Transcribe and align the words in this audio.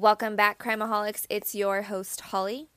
Welcome 0.00 0.34
back, 0.34 0.58
Crimeaholics. 0.58 1.26
It's 1.28 1.54
your 1.54 1.82
host, 1.82 2.22
Holly. 2.22 2.68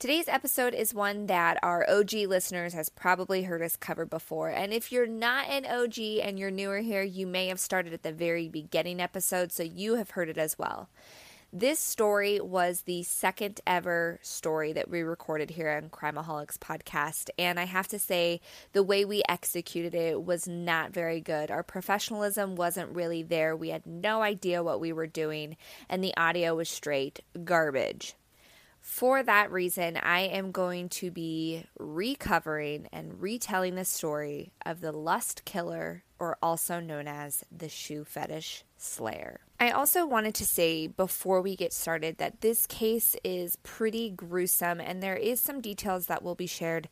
Today's 0.00 0.26
episode 0.26 0.74
is 0.74 0.92
one 0.92 1.26
that 1.26 1.56
our 1.62 1.88
OG 1.88 2.12
listeners 2.26 2.72
has 2.72 2.88
probably 2.88 3.44
heard 3.44 3.62
us 3.62 3.76
cover 3.76 4.04
before. 4.04 4.48
And 4.50 4.72
if 4.72 4.90
you're 4.90 5.06
not 5.06 5.48
an 5.48 5.64
OG 5.64 6.00
and 6.20 6.40
you're 6.40 6.50
newer 6.50 6.80
here, 6.80 7.04
you 7.04 7.24
may 7.24 7.46
have 7.46 7.60
started 7.60 7.92
at 7.92 8.02
the 8.02 8.10
very 8.10 8.48
beginning 8.48 9.00
episode, 9.00 9.52
so 9.52 9.62
you 9.62 9.94
have 9.94 10.10
heard 10.10 10.28
it 10.28 10.38
as 10.38 10.58
well. 10.58 10.88
This 11.54 11.78
story 11.78 12.40
was 12.40 12.80
the 12.80 13.02
second 13.02 13.60
ever 13.66 14.18
story 14.22 14.72
that 14.72 14.88
we 14.88 15.02
recorded 15.02 15.50
here 15.50 15.68
on 15.68 15.90
Crimeaholics 15.90 16.56
podcast. 16.56 17.28
And 17.38 17.60
I 17.60 17.64
have 17.64 17.88
to 17.88 17.98
say, 17.98 18.40
the 18.72 18.82
way 18.82 19.04
we 19.04 19.22
executed 19.28 19.94
it 19.94 20.24
was 20.24 20.48
not 20.48 20.94
very 20.94 21.20
good. 21.20 21.50
Our 21.50 21.62
professionalism 21.62 22.56
wasn't 22.56 22.96
really 22.96 23.22
there. 23.22 23.54
We 23.54 23.68
had 23.68 23.86
no 23.86 24.22
idea 24.22 24.62
what 24.62 24.80
we 24.80 24.94
were 24.94 25.06
doing, 25.06 25.58
and 25.90 26.02
the 26.02 26.16
audio 26.16 26.54
was 26.54 26.70
straight 26.70 27.20
garbage. 27.44 28.14
For 28.80 29.22
that 29.22 29.52
reason, 29.52 29.98
I 29.98 30.20
am 30.20 30.52
going 30.52 30.88
to 30.88 31.10
be 31.10 31.66
recovering 31.78 32.88
and 32.94 33.20
retelling 33.20 33.74
the 33.74 33.84
story 33.84 34.52
of 34.64 34.80
the 34.80 34.90
lust 34.90 35.44
killer, 35.44 36.02
or 36.18 36.38
also 36.42 36.80
known 36.80 37.06
as 37.06 37.44
the 37.54 37.68
shoe 37.68 38.04
fetish 38.04 38.64
slayer. 38.82 39.40
I 39.60 39.70
also 39.70 40.06
wanted 40.06 40.34
to 40.36 40.46
say 40.46 40.86
before 40.86 41.40
we 41.40 41.54
get 41.54 41.72
started 41.72 42.18
that 42.18 42.40
this 42.40 42.66
case 42.66 43.16
is 43.22 43.56
pretty 43.62 44.10
gruesome 44.10 44.80
and 44.80 45.02
there 45.02 45.16
is 45.16 45.40
some 45.40 45.60
details 45.60 46.06
that 46.06 46.22
will 46.22 46.34
be 46.34 46.46
shared 46.46 46.88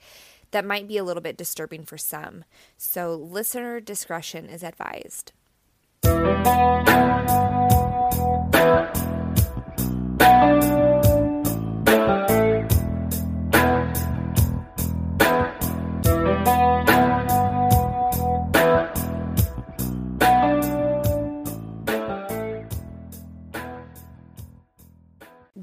that 0.52 0.64
might 0.64 0.88
be 0.88 0.98
a 0.98 1.04
little 1.04 1.22
bit 1.22 1.36
disturbing 1.36 1.84
for 1.84 1.98
some. 1.98 2.44
So 2.76 3.14
listener 3.14 3.80
discretion 3.80 4.46
is 4.46 4.62
advised. 4.62 5.32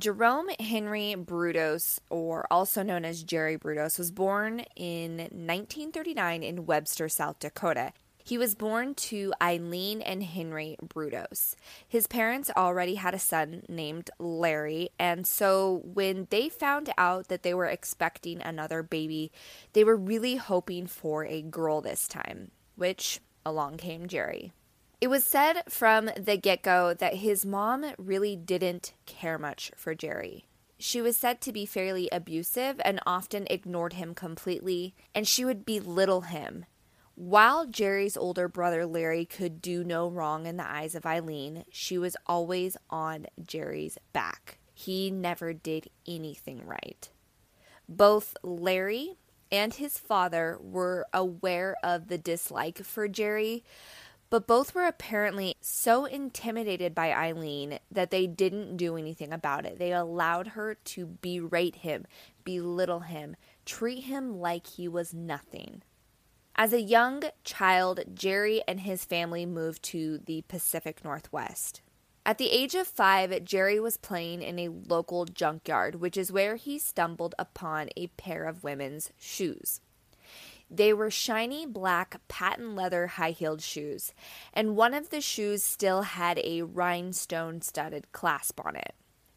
Jerome 0.07 0.47
Henry 0.57 1.15
Brudos, 1.17 1.99
or 2.09 2.47
also 2.49 2.81
known 2.81 3.03
as 3.03 3.23
Jerry 3.23 3.57
Brudos, 3.57 3.99
was 3.99 4.09
born 4.09 4.61
in 4.77 5.17
1939 5.17 6.43
in 6.43 6.65
Webster, 6.65 7.09
South 7.09 7.39
Dakota. 7.39 7.91
He 8.23 8.37
was 8.37 8.55
born 8.55 8.95
to 8.95 9.33
Eileen 9.41 10.01
and 10.01 10.23
Henry 10.23 10.77
Brudos. 10.81 11.55
His 11.85 12.07
parents 12.07 12.49
already 12.55 12.95
had 12.95 13.15
a 13.15 13.19
son 13.19 13.63
named 13.67 14.09
Larry, 14.17 14.91
and 14.97 15.27
so 15.27 15.81
when 15.83 16.27
they 16.29 16.47
found 16.47 16.89
out 16.97 17.27
that 17.27 17.43
they 17.43 17.53
were 17.53 17.65
expecting 17.65 18.41
another 18.41 18.83
baby, 18.83 19.33
they 19.73 19.83
were 19.83 19.97
really 19.97 20.37
hoping 20.37 20.87
for 20.87 21.25
a 21.25 21.41
girl 21.41 21.81
this 21.81 22.07
time, 22.07 22.51
which 22.77 23.19
along 23.45 23.75
came 23.75 24.07
Jerry. 24.07 24.53
It 24.99 25.09
was 25.09 25.23
said 25.23 25.61
from 25.69 26.09
the 26.17 26.37
get 26.37 26.63
go 26.63 26.93
that 26.93 27.15
his 27.15 27.45
mom 27.45 27.85
really 27.99 28.35
didn't 28.35 28.93
care 29.05 29.37
much 29.37 29.71
for 29.75 29.93
Jerry. 29.93 30.47
She 30.79 31.01
was 31.01 31.15
said 31.15 31.39
to 31.41 31.51
be 31.51 31.65
fairly 31.65 32.09
abusive 32.11 32.81
and 32.83 32.99
often 33.05 33.47
ignored 33.49 33.93
him 33.93 34.15
completely, 34.15 34.95
and 35.13 35.27
she 35.27 35.45
would 35.45 35.65
belittle 35.65 36.21
him. 36.21 36.65
While 37.13 37.65
Jerry's 37.65 38.17
older 38.17 38.47
brother 38.47 38.85
Larry 38.85 39.25
could 39.25 39.61
do 39.61 39.83
no 39.83 40.07
wrong 40.07 40.45
in 40.45 40.57
the 40.57 40.69
eyes 40.69 40.93
of 40.93 41.05
Eileen, 41.05 41.65
she 41.71 41.97
was 41.97 42.15
always 42.27 42.77
on 42.89 43.27
Jerry's 43.43 43.97
back. 44.13 44.59
He 44.73 45.09
never 45.09 45.53
did 45.53 45.89
anything 46.07 46.63
right. 46.65 47.09
Both 47.89 48.37
Larry 48.43 49.17
and 49.51 49.73
his 49.73 49.97
father 49.97 50.59
were 50.61 51.07
aware 51.13 51.75
of 51.83 52.07
the 52.07 52.17
dislike 52.17 52.83
for 52.83 53.07
Jerry, 53.07 53.63
but 54.29 54.47
both 54.47 54.75
were 54.75 54.85
apparently 54.85 55.55
so 55.61 56.05
intimidated 56.05 56.93
by 56.93 57.13
Eileen 57.13 57.79
that 57.91 58.11
they 58.11 58.27
didn't 58.27 58.77
do 58.77 58.97
anything 58.97 59.31
about 59.31 59.65
it. 59.65 59.79
They 59.79 59.93
allowed 59.93 60.47
her 60.47 60.75
to 60.75 61.17
berate 61.21 61.77
him, 61.77 62.05
belittle 62.43 63.01
him, 63.01 63.35
treat 63.65 64.01
him 64.01 64.39
like 64.39 64.67
he 64.67 64.87
was 64.87 65.13
nothing. 65.13 65.81
As 66.55 66.73
a 66.73 66.81
young 66.81 67.23
child, 67.43 67.99
Jerry 68.13 68.63
and 68.67 68.79
his 68.79 69.05
family 69.05 69.45
moved 69.45 69.83
to 69.83 70.17
the 70.17 70.43
Pacific 70.47 71.03
Northwest. 71.03 71.81
At 72.25 72.39
the 72.39 72.49
age 72.49 72.75
of 72.75 72.87
five, 72.87 73.45
Jerry 73.45 73.79
was 73.79 73.95
playing 73.95 74.41
in 74.41 74.59
a 74.59 74.67
local 74.67 75.23
junkyard, 75.23 75.95
which 75.95 76.17
is 76.17 76.31
where 76.31 76.57
he 76.57 76.77
stumbled 76.77 77.35
upon 77.39 77.89
a 77.95 78.07
pair 78.07 78.43
of 78.43 78.65
women's 78.65 79.13
shoes. 79.17 79.79
They 80.69 80.93
were 80.93 81.09
shiny 81.09 81.65
black 81.65 82.19
patent 82.27 82.75
leather 82.75 83.07
high 83.07 83.31
heeled 83.31 83.61
shoes, 83.61 84.13
and 84.53 84.75
one 84.75 84.93
of 84.93 85.09
the 85.09 85.21
shoes 85.21 85.63
still 85.63 86.01
had 86.01 86.39
a 86.39 86.63
rhinestone 86.63 87.61
studded 87.61 88.11
clasp 88.11 88.59
on 88.65 88.75
it. 88.75 88.93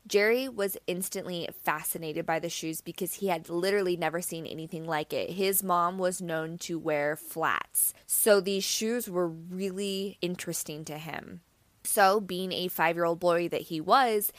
Jerry 0.06 0.48
was 0.48 0.76
instantly 0.88 1.48
fascinated 1.62 2.26
by 2.26 2.40
the 2.40 2.48
shoes 2.48 2.80
because 2.80 3.14
he 3.14 3.28
had 3.28 3.48
literally 3.48 3.96
never 3.96 4.20
seen 4.20 4.44
anything 4.44 4.84
like 4.84 5.12
it. 5.12 5.30
His 5.30 5.62
mom 5.62 5.98
was 5.98 6.20
known 6.20 6.58
to 6.58 6.80
wear 6.80 7.14
flats, 7.14 7.94
so 8.06 8.40
these 8.40 8.64
shoes 8.64 9.08
were 9.08 9.28
really 9.28 10.18
interesting 10.20 10.84
to 10.86 10.98
him. 10.98 11.42
So, 11.84 12.20
being 12.20 12.52
a 12.52 12.68
five 12.68 12.96
year 12.96 13.04
old 13.04 13.20
boy 13.20 13.48
that 13.48 13.62
he 13.62 13.80
was, 13.80 14.32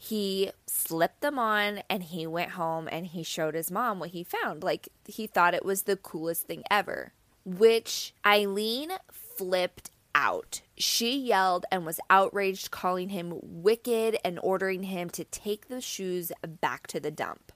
he 0.00 0.52
slipped 0.64 1.20
them 1.22 1.40
on 1.40 1.82
and 1.90 2.04
he 2.04 2.24
went 2.24 2.52
home 2.52 2.88
and 2.90 3.04
he 3.08 3.24
showed 3.24 3.54
his 3.54 3.70
mom 3.70 3.98
what 3.98 4.10
he 4.10 4.22
found. 4.22 4.62
Like 4.62 4.88
he 5.04 5.26
thought 5.26 5.54
it 5.54 5.64
was 5.64 5.82
the 5.82 5.96
coolest 5.96 6.46
thing 6.46 6.62
ever, 6.70 7.12
which 7.44 8.14
Eileen 8.24 8.92
flipped 9.10 9.90
out. 10.14 10.62
She 10.76 11.18
yelled 11.18 11.66
and 11.72 11.84
was 11.84 11.98
outraged, 12.08 12.70
calling 12.70 13.08
him 13.08 13.40
wicked 13.42 14.16
and 14.24 14.38
ordering 14.40 14.84
him 14.84 15.10
to 15.10 15.24
take 15.24 15.66
the 15.68 15.80
shoes 15.80 16.30
back 16.46 16.86
to 16.88 17.00
the 17.00 17.10
dump. 17.10 17.47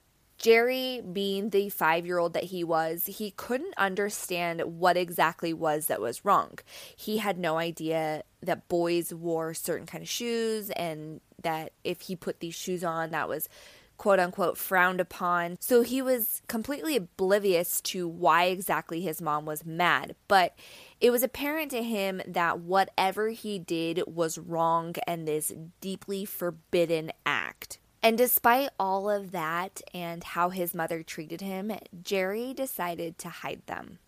Jerry, 0.43 1.01
being 1.01 1.51
the 1.51 1.69
five 1.69 2.05
year 2.05 2.17
old 2.17 2.33
that 2.33 2.43
he 2.43 2.65
was, 2.65 3.05
he 3.05 3.31
couldn't 3.31 3.73
understand 3.77 4.61
what 4.77 4.97
exactly 4.97 5.53
was 5.53 5.85
that 5.85 6.01
was 6.01 6.25
wrong. 6.25 6.59
He 6.97 7.19
had 7.19 7.37
no 7.39 7.57
idea 7.57 8.23
that 8.41 8.67
boys 8.67 9.13
wore 9.13 9.53
certain 9.53 9.87
kind 9.87 10.01
of 10.01 10.09
shoes 10.09 10.69
and 10.71 11.21
that 11.43 11.71
if 11.85 12.01
he 12.01 12.17
put 12.17 12.41
these 12.41 12.55
shoes 12.55 12.83
on, 12.83 13.11
that 13.11 13.29
was 13.29 13.47
quote 13.95 14.19
unquote 14.19 14.57
frowned 14.57 14.99
upon. 14.99 15.55
So 15.61 15.81
he 15.81 16.01
was 16.01 16.41
completely 16.49 16.97
oblivious 16.97 17.79
to 17.79 18.05
why 18.05 18.47
exactly 18.47 18.99
his 18.99 19.21
mom 19.21 19.45
was 19.45 19.65
mad. 19.65 20.13
But 20.27 20.57
it 20.99 21.09
was 21.09 21.23
apparent 21.23 21.71
to 21.71 21.83
him 21.83 22.21
that 22.27 22.59
whatever 22.59 23.29
he 23.29 23.59
did 23.59 24.03
was 24.07 24.37
wrong 24.37 24.95
and 25.07 25.25
this 25.25 25.53
deeply 25.79 26.25
forbidden 26.25 27.13
act. 27.25 27.79
And 28.03 28.17
despite 28.17 28.69
all 28.77 29.09
of 29.09 29.31
that 29.31 29.81
and 29.93 30.21
how 30.21 30.49
his 30.49 30.75
mother 30.75 31.03
treated 31.03 31.39
him, 31.39 31.71
Jerry 32.01 32.53
decided 32.53 33.17
to 33.19 33.29
hide 33.29 33.61
them. 33.65 33.99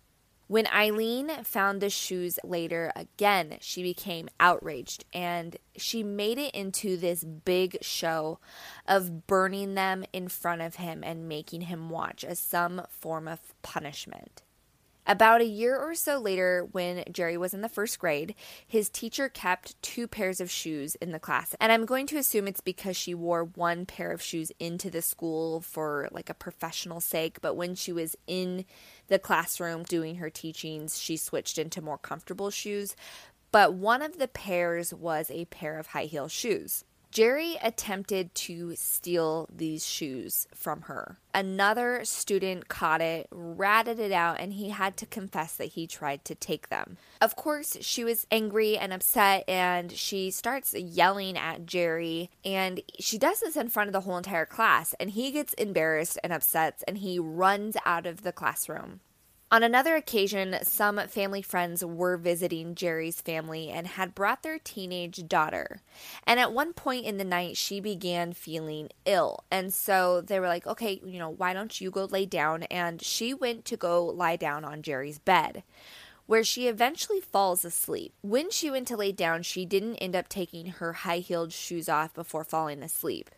When 0.48 0.68
Eileen 0.68 1.30
found 1.44 1.82
the 1.82 1.90
shoes 1.90 2.38
later 2.44 2.92
again, 2.96 3.58
she 3.62 3.82
became 3.82 4.30
outraged 4.40 5.06
and 5.12 5.58
she 5.76 6.04
made 6.04 6.38
it 6.38 6.54
into 6.54 6.98
this 6.98 7.24
big 7.24 7.78
show 7.82 8.40
of 8.86 9.26
burning 9.26 9.74
them 9.74 10.04
in 10.14 10.28
front 10.28 10.62
of 10.62 10.76
him 10.76 11.02
and 11.04 11.28
making 11.28 11.62
him 11.62 11.90
watch 11.90 12.24
as 12.24 12.38
some 12.38 12.84
form 12.90 13.28
of 13.28 13.40
punishment. 13.64 14.44
About 15.08 15.42
a 15.42 15.46
year 15.46 15.78
or 15.78 15.94
so 15.94 16.18
later, 16.18 16.68
when 16.72 17.04
Jerry 17.12 17.38
was 17.38 17.54
in 17.54 17.62
the 17.62 17.70
first 17.70 18.00
grade, 18.00 18.34
his 18.68 18.90
teacher 18.90 19.30
kept 19.30 19.80
two 19.84 20.08
pairs 20.08 20.42
of 20.42 20.50
shoes 20.50 20.96
in 20.96 21.12
the 21.12 21.20
class. 21.20 21.56
And 21.60 21.72
I'm 21.72 21.86
going 21.86 22.08
to 22.08 22.18
assume 22.18 22.48
it's 22.48 22.62
because 22.62 22.98
she 22.98 23.14
wore 23.14 23.44
one 23.44 23.86
pair 23.86 24.12
of 24.12 24.22
shoes 24.22 24.52
into 24.60 24.90
the 24.90 25.04
school 25.04 25.62
for 25.62 26.10
like 26.12 26.30
a 26.30 26.34
professional 26.34 27.02
sake. 27.02 27.40
But 27.40 27.56
when 27.56 27.76
she 27.76 27.92
was 27.92 28.16
in 28.26 28.66
the 29.08 29.20
classroom 29.20 29.84
doing 29.84 30.16
her 30.16 30.32
teachings, 30.32 30.98
she 30.98 31.18
switched 31.18 31.60
into 31.60 31.84
more 31.84 32.00
comfortable 32.00 32.50
shoes. 32.50 32.96
But 33.52 33.76
one 33.76 34.02
of 34.02 34.18
the 34.18 34.28
pairs 34.28 34.94
was 34.94 35.30
a 35.30 35.46
pair 35.46 35.78
of 35.78 35.88
high 35.88 36.06
heel 36.06 36.28
shoes. 36.28 36.84
Jerry 37.16 37.58
attempted 37.64 38.36
to 38.36 38.76
steal 38.76 39.48
these 39.50 39.88
shoes 39.88 40.50
from 40.54 40.82
her. 40.82 41.18
Another 41.34 42.04
student 42.04 42.68
caught 42.68 43.00
it, 43.00 43.28
ratted 43.32 44.00
it 44.00 44.12
out, 44.12 44.42
and 44.42 44.52
he 44.52 44.68
had 44.68 44.98
to 44.98 45.06
confess 45.06 45.56
that 45.56 45.70
he 45.70 45.88
tried 45.88 46.26
to 46.26 46.36
take 46.36 46.68
them. 46.68 46.98
Of 47.22 47.38
course, 47.38 47.78
she 47.80 48.04
was 48.04 48.28
angry 48.32 48.78
and 48.78 48.92
upset, 48.92 49.46
and 49.48 49.94
she 49.94 50.30
starts 50.30 50.74
yelling 50.74 51.38
at 51.38 51.66
Jerry. 51.66 52.32
And 52.44 52.82
she 53.00 53.18
does 53.18 53.40
this 53.40 53.56
in 53.56 53.70
front 53.70 53.88
of 53.88 53.94
the 53.94 54.02
whole 54.02 54.18
entire 54.18 54.46
class, 54.46 54.94
and 55.00 55.12
he 55.12 55.32
gets 55.32 55.54
embarrassed 55.54 56.20
and 56.22 56.34
upset, 56.34 56.84
and 56.86 56.98
he 56.98 57.18
runs 57.18 57.78
out 57.86 58.06
of 58.06 58.24
the 58.24 58.34
classroom. 58.34 59.00
On 59.52 59.62
another 59.62 59.96
occasion, 59.96 60.58
some 60.64 61.00
family 61.08 61.44
friends 61.44 61.86
were 61.86 62.18
visiting 62.18 62.74
Jerry's 62.74 63.22
family 63.22 63.70
and 63.70 63.86
had 63.86 64.16
brought 64.16 64.42
their 64.42 64.58
teenage 64.58 65.28
daughter. 65.28 65.82
And 66.26 66.40
at 66.40 66.52
one 66.52 66.74
point 66.74 67.06
in 67.06 67.18
the 67.18 67.24
night, 67.24 67.56
she 67.56 67.80
began 67.80 68.34
feeling 68.34 68.90
ill. 69.06 69.46
And 69.52 69.72
so 69.72 70.22
they 70.22 70.40
were 70.40 70.48
like, 70.48 70.66
okay, 70.66 71.00
you 71.06 71.20
know, 71.20 71.30
why 71.30 71.54
don't 71.54 71.80
you 71.80 71.92
go 71.92 72.06
lay 72.06 72.26
down? 72.26 72.64
And 72.64 73.02
she 73.02 73.36
went 73.36 73.66
to 73.66 73.78
go 73.78 74.04
lie 74.04 74.36
down 74.36 74.66
on 74.66 74.82
Jerry's 74.82 75.20
bed 75.20 75.64
where 76.28 76.44
she 76.44 76.68
eventually 76.68 77.22
falls 77.22 77.64
asleep. 77.64 78.12
When 78.22 78.50
she 78.50 78.72
went 78.72 78.88
to 78.88 78.98
lay 78.98 79.12
down, 79.12 79.44
she 79.44 79.64
didn't 79.64 79.98
end 79.98 80.16
up 80.16 80.28
taking 80.28 80.66
her 80.68 80.94
high 80.94 81.20
heeled 81.20 81.54
shoes 81.54 81.88
off 81.88 82.14
before 82.16 82.44
falling 82.44 82.82
asleep. 82.82 83.30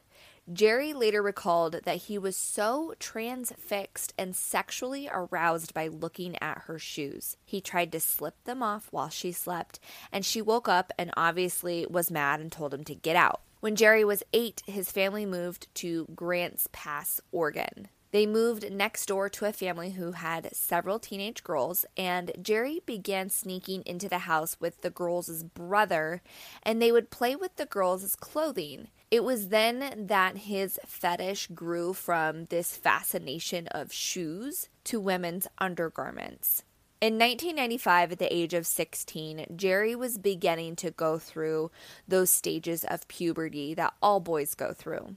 Jerry 0.52 0.94
later 0.94 1.22
recalled 1.22 1.82
that 1.84 1.98
he 1.98 2.18
was 2.18 2.38
so 2.38 2.94
transfixed 3.00 4.14
and 4.18 4.34
sexually 4.34 5.10
aroused 5.12 5.74
by 5.74 5.88
looking 5.88 6.42
at 6.42 6.64
her 6.68 6.80
shoes. 6.80 7.36
He 7.44 7.60
tried 7.60 7.92
to 7.92 8.00
slip 8.00 8.42
them 8.46 8.64
off 8.64 8.88
while 8.92 9.10
she 9.10 9.34
slept, 9.34 9.80
and 10.10 10.26
she 10.26 10.42
woke 10.42 10.70
up 10.70 10.94
and 10.98 11.12
obviously 11.18 11.86
was 11.90 12.10
mad 12.10 12.40
and 12.40 12.50
told 12.50 12.74
him 12.74 12.86
to 12.86 12.96
get 12.96 13.18
out. 13.18 13.42
When 13.60 13.76
Jerry 13.76 14.06
was 14.06 14.24
eight, 14.32 14.62
his 14.66 14.92
family 14.92 15.26
moved 15.26 15.68
to 15.76 16.08
Grants 16.16 16.70
Pass, 16.72 17.20
Oregon. 17.34 17.90
They 18.12 18.26
moved 18.26 18.72
next 18.72 19.08
door 19.08 19.28
to 19.28 19.46
a 19.46 19.52
family 19.52 19.92
who 19.92 20.14
had 20.14 20.56
several 20.56 20.98
teenage 20.98 21.44
girls, 21.44 21.86
and 21.98 22.32
Jerry 22.42 22.82
began 22.86 23.30
sneaking 23.30 23.84
into 23.86 24.08
the 24.08 24.20
house 24.20 24.56
with 24.62 24.80
the 24.82 24.90
girls' 24.90 25.44
brother, 25.44 26.22
and 26.64 26.82
they 26.82 26.92
would 26.94 27.10
play 27.10 27.36
with 27.36 27.58
the 27.58 27.66
girls' 27.66 28.16
clothing. 28.16 28.88
It 29.10 29.24
was 29.24 29.48
then 29.50 30.08
that 30.08 30.38
his 30.38 30.80
fetish 30.86 31.48
grew 31.48 31.94
from 31.94 32.46
this 32.46 32.76
fascination 32.76 33.68
of 33.68 33.94
shoes 33.94 34.68
to 34.84 35.00
women's 35.00 35.48
undergarments. 35.60 36.64
In 37.00 37.14
1995, 37.14 38.14
at 38.14 38.20
the 38.20 38.36
age 38.36 38.54
of 38.54 38.68
16, 38.68 39.46
Jerry 39.56 39.96
was 39.96 40.18
beginning 40.18 40.76
to 40.78 40.92
go 40.92 41.20
through 41.20 41.72
those 42.08 42.30
stages 42.30 42.84
of 42.84 43.08
puberty 43.08 43.74
that 43.76 43.94
all 44.02 44.20
boys 44.20 44.56
go 44.56 44.74
through. 44.74 45.16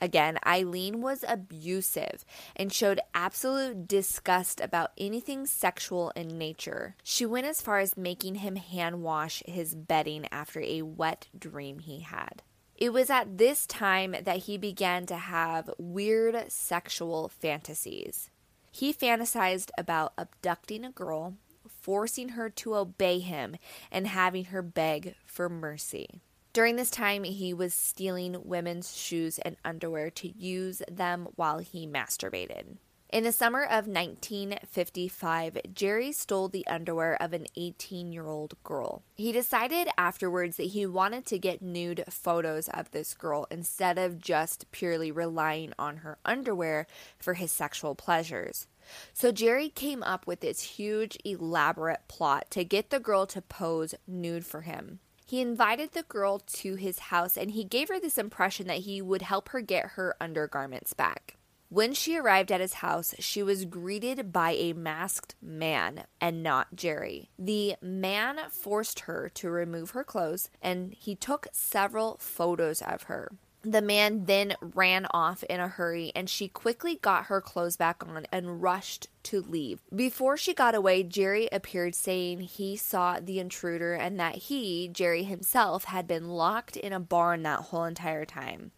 Again, 0.00 0.38
Eileen 0.46 1.00
was 1.00 1.24
abusive 1.28 2.24
and 2.56 2.72
showed 2.72 3.00
absolute 3.14 3.86
disgust 3.86 4.60
about 4.60 4.92
anything 4.96 5.46
sexual 5.46 6.10
in 6.16 6.38
nature. 6.38 6.96
She 7.02 7.26
went 7.26 7.46
as 7.46 7.60
far 7.60 7.78
as 7.78 7.96
making 7.96 8.36
him 8.36 8.56
hand 8.56 9.02
wash 9.02 9.42
his 9.46 9.74
bedding 9.74 10.26
after 10.32 10.60
a 10.60 10.82
wet 10.82 11.28
dream 11.36 11.80
he 11.80 12.00
had. 12.00 12.42
It 12.78 12.92
was 12.92 13.10
at 13.10 13.38
this 13.38 13.66
time 13.66 14.14
that 14.22 14.44
he 14.44 14.56
began 14.56 15.04
to 15.06 15.16
have 15.16 15.68
weird 15.78 16.52
sexual 16.52 17.28
fantasies. 17.28 18.30
He 18.70 18.92
fantasized 18.92 19.70
about 19.76 20.12
abducting 20.16 20.84
a 20.84 20.92
girl, 20.92 21.34
forcing 21.66 22.30
her 22.30 22.48
to 22.50 22.76
obey 22.76 23.18
him, 23.18 23.56
and 23.90 24.06
having 24.06 24.46
her 24.46 24.62
beg 24.62 25.16
for 25.26 25.48
mercy. 25.48 26.20
During 26.52 26.76
this 26.76 26.90
time, 26.90 27.24
he 27.24 27.52
was 27.52 27.74
stealing 27.74 28.36
women's 28.44 28.96
shoes 28.96 29.40
and 29.40 29.56
underwear 29.64 30.08
to 30.10 30.28
use 30.28 30.80
them 30.88 31.26
while 31.34 31.58
he 31.58 31.84
masturbated. 31.84 32.76
In 33.10 33.24
the 33.24 33.32
summer 33.32 33.62
of 33.62 33.88
1955, 33.88 35.58
Jerry 35.72 36.12
stole 36.12 36.48
the 36.48 36.66
underwear 36.66 37.16
of 37.22 37.32
an 37.32 37.46
18 37.56 38.12
year 38.12 38.26
old 38.26 38.62
girl. 38.62 39.02
He 39.14 39.32
decided 39.32 39.88
afterwards 39.96 40.58
that 40.58 40.64
he 40.64 40.84
wanted 40.84 41.24
to 41.26 41.38
get 41.38 41.62
nude 41.62 42.04
photos 42.10 42.68
of 42.68 42.90
this 42.90 43.14
girl 43.14 43.46
instead 43.50 43.96
of 43.96 44.20
just 44.20 44.70
purely 44.72 45.10
relying 45.10 45.72
on 45.78 45.98
her 45.98 46.18
underwear 46.26 46.86
for 47.18 47.32
his 47.32 47.50
sexual 47.50 47.94
pleasures. 47.94 48.66
So 49.14 49.32
Jerry 49.32 49.70
came 49.70 50.02
up 50.02 50.26
with 50.26 50.40
this 50.40 50.60
huge, 50.60 51.16
elaborate 51.24 52.08
plot 52.08 52.50
to 52.50 52.62
get 52.62 52.90
the 52.90 53.00
girl 53.00 53.24
to 53.28 53.40
pose 53.40 53.94
nude 54.06 54.44
for 54.44 54.60
him. 54.60 54.98
He 55.24 55.40
invited 55.40 55.92
the 55.92 56.02
girl 56.02 56.40
to 56.40 56.74
his 56.74 56.98
house 56.98 57.38
and 57.38 57.52
he 57.52 57.64
gave 57.64 57.88
her 57.88 57.98
this 57.98 58.18
impression 58.18 58.66
that 58.66 58.80
he 58.80 59.00
would 59.00 59.22
help 59.22 59.48
her 59.48 59.62
get 59.62 59.92
her 59.92 60.14
undergarments 60.20 60.92
back. 60.92 61.37
When 61.70 61.92
she 61.92 62.16
arrived 62.16 62.50
at 62.50 62.62
his 62.62 62.74
house, 62.74 63.14
she 63.18 63.42
was 63.42 63.66
greeted 63.66 64.32
by 64.32 64.52
a 64.52 64.72
masked 64.72 65.34
man 65.42 66.04
and 66.18 66.42
not 66.42 66.74
Jerry. 66.74 67.28
The 67.38 67.76
man 67.82 68.38
forced 68.50 69.00
her 69.00 69.30
to 69.34 69.50
remove 69.50 69.90
her 69.90 70.04
clothes 70.04 70.48
and 70.62 70.94
he 70.94 71.14
took 71.14 71.46
several 71.52 72.16
photos 72.18 72.80
of 72.80 73.02
her. 73.04 73.32
The 73.62 73.82
man 73.82 74.24
then 74.24 74.54
ran 74.62 75.06
off 75.10 75.42
in 75.42 75.60
a 75.60 75.68
hurry 75.68 76.10
and 76.14 76.30
she 76.30 76.48
quickly 76.48 76.96
got 76.96 77.24
her 77.24 77.42
clothes 77.42 77.76
back 77.76 78.02
on 78.06 78.24
and 78.32 78.62
rushed 78.62 79.08
to 79.24 79.42
leave. 79.42 79.82
Before 79.94 80.38
she 80.38 80.54
got 80.54 80.74
away, 80.74 81.02
Jerry 81.02 81.48
appeared 81.52 81.94
saying 81.94 82.40
he 82.40 82.76
saw 82.76 83.18
the 83.20 83.40
intruder 83.40 83.92
and 83.92 84.18
that 84.18 84.36
he, 84.36 84.88
Jerry 84.88 85.24
himself, 85.24 85.84
had 85.84 86.06
been 86.06 86.28
locked 86.30 86.78
in 86.78 86.94
a 86.94 87.00
barn 87.00 87.42
that 87.42 87.60
whole 87.60 87.84
entire 87.84 88.24
time. 88.24 88.70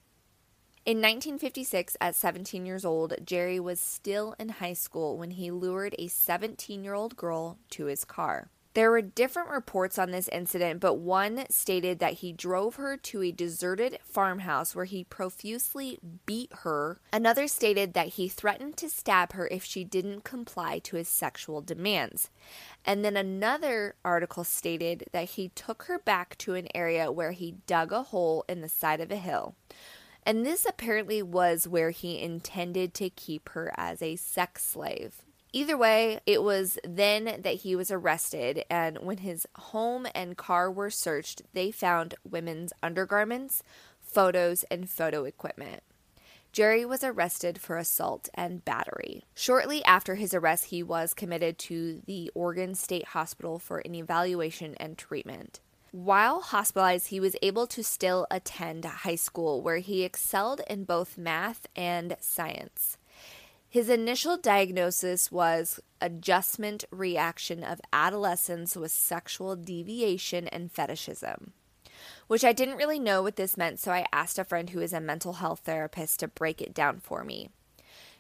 In 0.87 0.97
1956, 0.97 1.99
at 2.01 2.17
17 2.17 2.65
years 2.65 2.87
old, 2.87 3.13
Jerry 3.23 3.61
was 3.61 3.79
still 3.79 4.35
in 4.39 4.49
high 4.49 4.73
school 4.73 5.19
when 5.19 5.33
he 5.33 5.51
lured 5.51 5.95
a 5.99 6.09
17 6.09 6.83
year 6.83 6.95
old 6.95 7.17
girl 7.17 7.59
to 7.71 7.85
his 7.85 8.07
car. 8.07 8.49
There 8.73 8.91
were 8.91 9.03
different 9.03 9.51
reports 9.51 9.99
on 9.99 10.11
this 10.11 10.29
incident, 10.29 10.81
but 10.81 10.95
one 10.95 11.45
stated 11.51 11.99
that 11.99 12.15
he 12.15 12.33
drove 12.33 12.77
her 12.77 12.97
to 12.97 13.23
a 13.23 13.31
deserted 13.31 13.99
farmhouse 14.05 14.75
where 14.75 14.87
he 14.87 15.05
profusely 15.05 15.99
beat 16.25 16.51
her. 16.63 16.99
Another 17.13 17.47
stated 17.47 17.93
that 17.93 18.09
he 18.09 18.29
threatened 18.29 18.79
to 18.79 18.89
stab 18.89 19.33
her 19.33 19.49
if 19.49 19.65
she 19.65 19.85
didn't 19.85 20.25
comply 20.25 20.79
to 20.79 20.97
his 20.97 21.09
sexual 21.09 21.61
demands. 21.61 22.31
And 22.87 23.05
then 23.05 23.19
another 23.19 23.97
article 24.03 24.45
stated 24.45 25.05
that 25.13 25.31
he 25.31 25.51
took 25.51 25.83
her 25.83 25.99
back 25.99 26.39
to 26.39 26.55
an 26.55 26.69
area 26.75 27.13
where 27.13 27.33
he 27.33 27.57
dug 27.67 27.93
a 27.93 28.05
hole 28.05 28.47
in 28.49 28.63
the 28.63 28.69
side 28.69 29.01
of 29.03 29.11
a 29.11 29.17
hill 29.17 29.57
and 30.25 30.45
this 30.45 30.65
apparently 30.65 31.23
was 31.23 31.69
where 31.69 31.91
he 31.91 32.21
intended 32.21 32.95
to 32.95 33.11
keep 33.11 33.51
her 33.51 33.73
as 33.77 34.03
a 34.03 34.17
sex 34.17 34.65
slave. 34.65 35.23
Either 35.53 35.77
way, 35.77 36.21
it 36.27 36.43
was 36.43 36.79
then 36.85 37.25
that 37.43 37.57
he 37.57 37.75
was 37.75 37.91
arrested, 37.91 38.65
and 38.71 38.99
when 38.99 39.19
his 39.19 39.47
home 39.57 40.07
and 40.15 40.37
car 40.37 40.71
were 40.71 40.91
searched, 40.91 41.43
they 41.55 41.73
found 41.73 42.15
women's 42.29 42.73
undergarments, 42.83 43.65
photos, 44.01 44.63
and 44.71 44.89
photo 44.89 45.25
equipment. 45.25 45.83
Jerry 46.53 46.85
was 46.85 47.05
arrested 47.05 47.61
for 47.61 47.77
assault 47.77 48.29
and 48.35 48.65
battery. 48.65 49.25
Shortly 49.35 49.85
after 49.85 50.17
his 50.17 50.35
arrest, 50.35 50.67
he 50.67 50.83
was 50.83 51.15
committed 51.15 51.59
to 51.61 52.03
the 52.07 52.31
Oregon 52.35 52.75
State 52.75 53.09
Hospital 53.09 53.59
for 53.59 53.79
an 53.79 53.95
evaluation 53.95 54.75
and 54.77 54.99
treatment. 54.99 55.61
While 55.93 56.41
hospitalized, 56.41 57.09
he 57.09 57.19
was 57.19 57.35
able 57.43 57.67
to 57.69 57.83
still 57.83 58.27
attend 58.31 58.85
high 58.85 59.17
school 59.17 59.61
where 59.61 59.79
he 59.79 60.05
excelled 60.05 60.61
in 60.69 60.85
both 60.85 61.19
math 61.19 61.67
and 61.75 62.17
science. 62.21 62.97
His 63.69 63.89
initial 63.89 64.37
diagnosis 64.37 65.33
was 65.33 65.81
adjustment 66.01 66.85
reaction 66.91 67.65
of 67.65 67.81
adolescence 67.93 68.77
with 68.77 68.93
sexual 68.93 69.57
deviation 69.57 70.49
and 70.49 70.71
fetishism, 70.73 71.53
which 72.27 72.45
I 72.45 72.53
didn't 72.53 72.79
really 72.79 72.99
know 72.99 73.23
what 73.23 73.37
this 73.37 73.57
meant, 73.57 73.81
so 73.81 73.93
I 73.93 74.07
asked 74.13 74.39
a 74.39 74.45
friend 74.45 74.71
who 74.71 74.81
is 74.81 74.93
a 74.93 75.01
mental 75.01 75.35
health 75.35 75.61
therapist 75.65 76.21
to 76.21 76.29
break 76.29 76.61
it 76.61 76.75
down 76.75 77.01
for 77.01 77.25
me. 77.25 77.51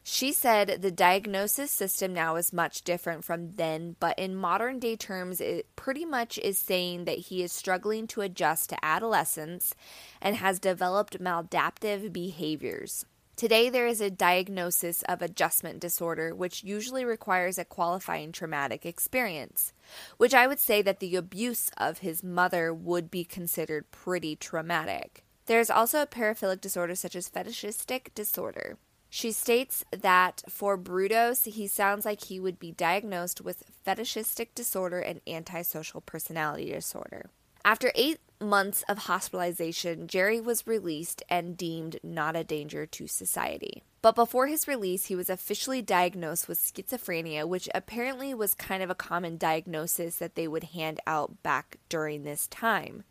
She 0.02 0.33
said 0.33 0.80
the 0.80 0.90
diagnosis 0.90 1.71
system 1.71 2.14
now 2.14 2.37
is 2.37 2.52
much 2.52 2.83
different 2.83 3.25
from 3.25 3.52
then, 3.52 3.97
but 4.00 4.19
in 4.19 4.35
modern 4.35 4.78
day 4.78 4.97
terms, 4.97 5.40
it 5.40 5.75
pretty 5.76 6.04
much 6.04 6.38
is 6.38 6.59
saying 6.59 7.04
that 7.04 7.19
he 7.19 7.42
is 7.42 7.52
struggling 7.52 8.07
to 8.09 8.23
adjust 8.23 8.71
to 8.71 8.85
adolescence 8.85 9.75
and 10.21 10.37
has 10.37 10.59
developed 10.59 11.21
maladaptive 11.21 12.12
behaviors. 12.12 13.04
Today, 13.37 13.71
there 13.71 13.87
is 13.87 14.02
a 14.02 14.11
diagnosis 14.11 15.02
of 15.02 15.23
adjustment 15.23 15.80
disorder, 15.80 16.35
which 16.35 16.62
usually 16.64 17.04
requires 17.07 17.57
a 17.57 17.64
qualifying 17.64 18.33
traumatic 18.33 18.85
experience, 18.85 19.73
which 20.19 20.35
I 20.35 20.47
would 20.47 20.61
say 20.61 20.83
that 20.83 21.00
the 21.00 21.16
abuse 21.16 21.71
of 21.78 21.99
his 21.99 22.23
mother 22.23 22.75
would 22.75 23.11
be 23.11 23.25
considered 23.25 23.90
pretty 23.90 24.37
traumatic. 24.37 25.25
There 25.47 25.61
is 25.61 25.71
also 25.71 26.02
a 26.02 26.07
paraphilic 26.07 26.61
disorder, 26.61 26.95
such 26.95 27.16
as 27.16 27.30
fetishistic 27.30 28.14
disorder. 28.14 28.76
She 29.12 29.33
states 29.33 29.85
that 29.90 30.45
for 30.49 30.79
Brudos, 30.79 31.45
he 31.45 31.67
sounds 31.67 32.05
like 32.05 32.25
he 32.25 32.38
would 32.38 32.61
be 32.61 32.71
diagnosed 32.71 33.40
with 33.40 33.64
fetishistic 33.85 34.55
disorder 34.55 35.00
and 35.00 35.21
antisocial 35.26 36.00
personality 36.00 36.71
disorder. 36.73 37.31
After 37.64 37.90
eight 37.97 38.21
months 38.40 38.82
of 38.88 38.99
hospitalization, 38.99 40.06
Jerry 40.06 40.40
was 40.40 40.66
released 40.66 41.23
and 41.28 41.56
deemed 41.56 41.99
not 42.02 42.37
a 42.37 42.44
danger 42.44 42.87
to 42.87 43.06
society. 43.06 43.82
But 44.02 44.14
before 44.14 44.47
his 44.47 44.66
release, 44.66 45.06
he 45.06 45.14
was 45.14 45.28
officially 45.28 45.82
diagnosed 45.82 46.49
with 46.49 46.59
schizophrenia, 46.59 47.47
which 47.47 47.68
apparently 47.75 48.32
was 48.32 48.54
kind 48.54 48.82
of 48.82 48.88
a 48.88 48.94
common 48.94 49.37
diagnosis 49.37 50.16
that 50.16 50.37
they 50.37 50.49
would 50.49 50.64
hand 50.64 51.00
out 51.06 51.42
back 51.42 51.76
during 51.90 52.23
this 52.23 52.47
time. 52.47 53.04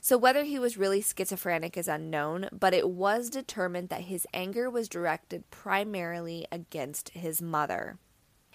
So, 0.00 0.16
whether 0.16 0.44
he 0.44 0.60
was 0.60 0.76
really 0.76 1.02
schizophrenic 1.02 1.76
is 1.76 1.88
unknown, 1.88 2.48
but 2.52 2.74
it 2.74 2.88
was 2.88 3.28
determined 3.28 3.88
that 3.88 4.02
his 4.02 4.26
anger 4.32 4.70
was 4.70 4.88
directed 4.88 5.50
primarily 5.50 6.46
against 6.52 7.08
his 7.08 7.42
mother. 7.42 7.98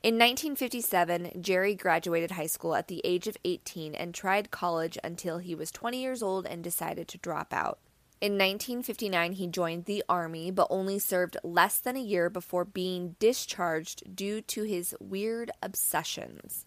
In 0.03 0.15
1957, 0.15 1.43
Jerry 1.43 1.75
graduated 1.75 2.31
high 2.31 2.47
school 2.47 2.73
at 2.73 2.87
the 2.87 3.01
age 3.03 3.27
of 3.27 3.37
18 3.45 3.93
and 3.93 4.15
tried 4.15 4.49
college 4.49 4.97
until 5.03 5.37
he 5.37 5.53
was 5.53 5.69
20 5.69 6.01
years 6.01 6.23
old 6.23 6.47
and 6.47 6.63
decided 6.63 7.07
to 7.09 7.19
drop 7.19 7.53
out. 7.53 7.77
In 8.19 8.31
1959, 8.31 9.33
he 9.33 9.45
joined 9.45 9.85
the 9.85 10.03
Army, 10.09 10.49
but 10.49 10.65
only 10.71 10.97
served 10.97 11.37
less 11.43 11.77
than 11.77 11.95
a 11.95 12.01
year 12.01 12.31
before 12.31 12.65
being 12.65 13.15
discharged 13.19 14.15
due 14.15 14.41
to 14.41 14.63
his 14.63 14.95
weird 14.99 15.51
obsessions. 15.61 16.65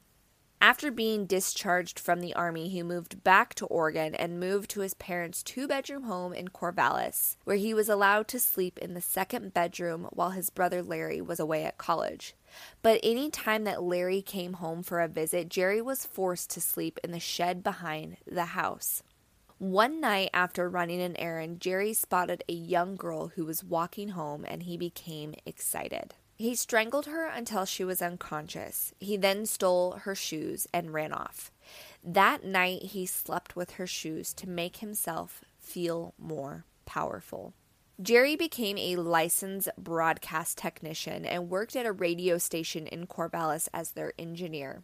After 0.64 0.90
being 0.90 1.26
discharged 1.26 1.98
from 1.98 2.20
the 2.20 2.32
Army, 2.32 2.70
he 2.70 2.82
moved 2.82 3.22
back 3.22 3.54
to 3.56 3.66
Oregon 3.66 4.14
and 4.14 4.40
moved 4.40 4.70
to 4.70 4.80
his 4.80 4.94
parents' 4.94 5.42
two 5.42 5.68
bedroom 5.68 6.04
home 6.04 6.32
in 6.32 6.48
Corvallis, 6.48 7.36
where 7.44 7.58
he 7.58 7.74
was 7.74 7.90
allowed 7.90 8.28
to 8.28 8.40
sleep 8.40 8.78
in 8.78 8.94
the 8.94 9.02
second 9.02 9.52
bedroom 9.52 10.08
while 10.14 10.30
his 10.30 10.48
brother 10.48 10.82
Larry 10.82 11.20
was 11.20 11.38
away 11.38 11.64
at 11.64 11.76
college. 11.76 12.34
But 12.80 12.98
any 13.02 13.28
time 13.28 13.64
that 13.64 13.82
Larry 13.82 14.22
came 14.22 14.54
home 14.54 14.82
for 14.82 15.00
a 15.00 15.06
visit, 15.06 15.50
Jerry 15.50 15.82
was 15.82 16.06
forced 16.06 16.48
to 16.52 16.62
sleep 16.62 16.98
in 17.04 17.10
the 17.10 17.20
shed 17.20 17.62
behind 17.62 18.16
the 18.26 18.46
house. 18.46 19.02
One 19.58 20.00
night 20.00 20.30
after 20.32 20.70
running 20.70 21.02
an 21.02 21.16
errand, 21.18 21.60
Jerry 21.60 21.92
spotted 21.92 22.42
a 22.48 22.54
young 22.54 22.96
girl 22.96 23.28
who 23.28 23.44
was 23.44 23.62
walking 23.62 24.08
home 24.08 24.46
and 24.48 24.62
he 24.62 24.78
became 24.78 25.34
excited. 25.44 26.14
He 26.36 26.56
strangled 26.56 27.06
her 27.06 27.26
until 27.26 27.64
she 27.64 27.84
was 27.84 28.02
unconscious. 28.02 28.92
He 28.98 29.16
then 29.16 29.46
stole 29.46 29.92
her 30.02 30.14
shoes 30.14 30.66
and 30.72 30.92
ran 30.92 31.12
off. 31.12 31.52
That 32.02 32.44
night, 32.44 32.82
he 32.82 33.06
slept 33.06 33.54
with 33.54 33.72
her 33.72 33.86
shoes 33.86 34.34
to 34.34 34.48
make 34.48 34.78
himself 34.78 35.44
feel 35.60 36.14
more 36.18 36.64
powerful. 36.86 37.54
Jerry 38.02 38.34
became 38.34 38.76
a 38.76 38.96
licensed 38.96 39.68
broadcast 39.78 40.58
technician 40.58 41.24
and 41.24 41.48
worked 41.48 41.76
at 41.76 41.86
a 41.86 41.92
radio 41.92 42.38
station 42.38 42.88
in 42.88 43.06
Corvallis 43.06 43.68
as 43.72 43.92
their 43.92 44.12
engineer. 44.18 44.82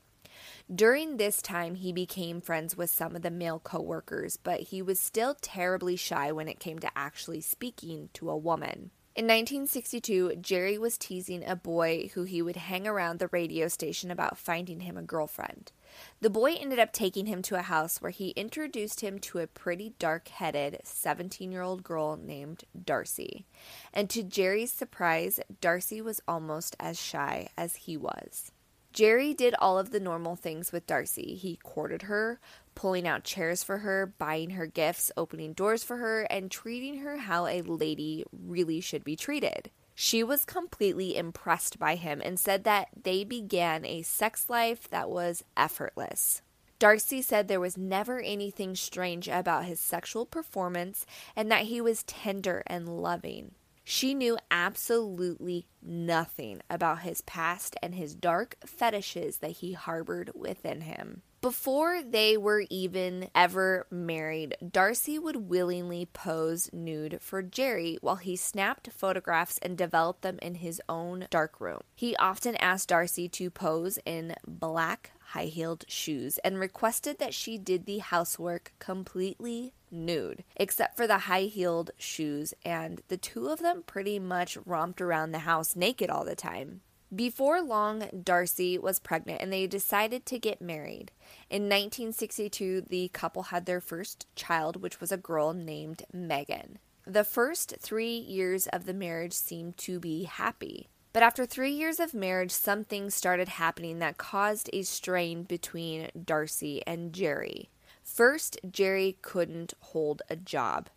During 0.73 1.17
this 1.17 1.43
time, 1.43 1.75
he 1.75 1.93
became 1.93 2.41
friends 2.41 2.77
with 2.77 2.89
some 2.89 3.17
of 3.17 3.23
the 3.23 3.31
male 3.31 3.59
coworkers, 3.59 4.37
but 4.37 4.61
he 4.61 4.81
was 4.81 5.01
still 5.01 5.35
terribly 5.41 5.97
shy 5.97 6.31
when 6.31 6.47
it 6.47 6.61
came 6.61 6.79
to 6.79 6.91
actually 6.97 7.41
speaking 7.41 8.09
to 8.15 8.31
a 8.31 8.37
woman. 8.37 8.93
In 9.17 9.25
1962, 9.25 10.37
Jerry 10.37 10.79
was 10.79 10.97
teasing 10.97 11.45
a 11.45 11.57
boy 11.57 12.11
who 12.15 12.23
he 12.23 12.41
would 12.41 12.55
hang 12.55 12.87
around 12.87 13.19
the 13.19 13.27
radio 13.29 13.67
station 13.67 14.09
about 14.09 14.39
finding 14.39 14.81
him 14.81 14.97
a 14.97 15.03
girlfriend. 15.03 15.73
The 16.21 16.31
boy 16.31 16.53
ended 16.53 16.79
up 16.79 16.93
taking 16.93 17.27
him 17.27 17.43
to 17.43 17.59
a 17.59 17.63
house 17.63 18.01
where 18.01 18.13
he 18.13 18.31
introduced 18.31 19.01
him 19.01 19.19
to 19.19 19.41
a 19.41 19.49
pretty 19.49 19.95
dark 19.99 20.29
headed 20.29 20.79
17 20.85 21.51
year 21.51 21.63
old 21.63 21.83
girl 21.83 22.17
named 22.17 22.63
Darcy. 22.85 23.47
And 23.93 24.09
to 24.11 24.23
Jerry's 24.23 24.73
surprise, 24.73 25.41
Darcy 25.61 26.01
was 26.01 26.23
almost 26.29 26.77
as 26.79 27.01
shy 27.01 27.49
as 27.57 27.75
he 27.75 27.97
was. 27.97 28.53
Jerry 28.93 29.35
did 29.35 29.55
all 29.59 29.79
of 29.79 29.91
the 29.91 30.01
normal 30.01 30.37
things 30.37 30.73
with 30.73 30.87
Darcy. 30.87 31.35
He 31.35 31.57
courted 31.63 32.03
her, 32.03 32.41
pulling 32.75 33.07
out 33.07 33.25
chairs 33.25 33.63
for 33.63 33.79
her, 33.79 34.07
buying 34.19 34.51
her 34.51 34.67
gifts, 34.67 35.13
opening 35.17 35.53
doors 35.53 35.85
for 35.85 35.99
her, 35.99 36.23
and 36.23 36.51
treating 36.51 36.99
her 36.99 37.19
how 37.19 37.47
a 37.47 37.63
lady 37.63 38.25
really 38.33 38.81
should 38.81 39.05
be 39.05 39.17
treated. 39.17 39.71
She 39.95 40.25
was 40.25 40.45
completely 40.45 41.17
impressed 41.17 41.79
by 41.79 41.95
him 41.97 42.21
and 42.25 42.41
said 42.41 42.65
that 42.65 42.89
they 43.01 43.23
began 43.23 43.85
a 43.85 44.03
sex 44.03 44.49
life 44.49 44.89
that 44.89 45.11
was 45.11 45.45
effortless. 45.57 46.43
Darcy 46.79 47.21
said 47.21 47.47
there 47.47 47.61
was 47.61 47.77
never 47.77 48.21
anything 48.21 48.75
strange 48.75 49.29
about 49.29 49.67
his 49.67 49.79
sexual 49.79 50.25
performance 50.25 51.05
and 51.37 51.53
that 51.53 51.65
he 51.65 51.81
was 51.81 52.03
tender 52.05 52.63
and 52.67 52.89
loving. 52.89 53.55
She 53.91 54.15
knew 54.15 54.39
absolutely 54.53 55.67
nothing 55.83 56.61
about 56.71 57.01
his 57.01 57.23
past 57.23 57.75
and 57.83 57.93
his 57.93 58.15
dark 58.15 58.55
fetishes 58.65 59.39
that 59.39 59.51
he 59.51 59.73
harbored 59.73 60.31
within 60.33 60.83
him. 60.83 61.23
Before 61.41 62.01
they 62.01 62.37
were 62.37 62.67
even 62.71 63.31
ever 63.35 63.89
married, 63.91 64.57
Darcy 64.71 65.19
would 65.19 65.49
willingly 65.49 66.07
pose 66.07 66.71
nude 66.73 67.19
for 67.21 67.43
Jerry 67.43 67.99
while 68.01 68.15
he 68.15 68.37
snapped 68.37 68.93
photographs 68.93 69.59
and 69.59 69.77
developed 69.77 70.23
them 70.23 70.39
in 70.41 70.55
his 70.55 70.81
own 70.89 71.27
darkroom. 71.29 71.81
He 71.97 72.15
often 72.15 72.55
asked 72.57 72.91
Darcy 72.91 73.29
to 73.31 73.51
pose 73.51 73.99
in 74.07 74.37
black 74.47 75.11
high 75.31 75.47
heeled 75.47 75.85
shoes 75.89 76.39
and 76.45 76.61
requested 76.61 77.19
that 77.19 77.35
she 77.35 77.59
did 77.59 77.87
the 77.87 77.99
housework 77.99 78.73
completely 78.79 79.73
nude, 79.91 80.45
except 80.57 80.97
for 80.97 81.07
the 81.07 81.19
high 81.19 81.43
heeled 81.43 81.91
shoes, 81.99 82.55
and 82.65 83.03
the 83.09 83.17
two 83.17 83.49
of 83.49 83.61
them 83.61 83.83
pretty 83.87 84.19
much 84.19 84.59
romped 84.65 85.01
around 85.01 85.33
the 85.33 85.41
house 85.41 85.77
naked 85.77 86.11
all 86.11 86.25
the 86.25 86.37
time. 86.37 86.81
Before 87.15 87.61
long, 87.61 88.09
Darcy 88.23 88.79
was 88.79 89.01
pregnant 89.01 89.41
and 89.41 89.53
they 89.53 89.67
decided 89.67 90.25
to 90.27 90.39
get 90.39 90.63
married. 90.63 91.11
In 91.49 91.63
1962, 91.63 92.83
the 92.83 93.09
couple 93.09 93.45
had 93.45 93.67
their 93.67 93.81
first 93.81 94.27
child, 94.37 94.81
which 94.81 95.01
was 95.01 95.11
a 95.11 95.17
girl 95.17 95.53
named 95.53 96.05
Megan. 96.13 96.79
The 97.05 97.25
first 97.25 97.75
three 97.81 98.17
years 98.17 98.69
of 98.69 98.85
the 98.85 98.95
marriage 98.95 99.33
seemed 99.33 99.77
to 99.79 99.99
be 99.99 100.25
happy. 100.25 100.89
But 101.13 101.25
after 101.25 101.45
three 101.45 101.73
years 101.73 101.99
of 101.99 102.15
marriage, 102.15 102.53
something 102.53 103.11
started 103.11 103.49
happening 103.49 103.99
that 103.99 104.17
caused 104.17 104.71
a 104.73 104.83
strain 104.83 105.43
between 105.43 106.11
Darcy 106.25 106.83
and 106.87 107.13
Jerry. 107.13 107.71
First, 108.13 108.59
Jerry 108.69 109.19
couldn't 109.23 109.73
hold 109.79 110.21
a 110.29 110.35
job. 110.35 110.91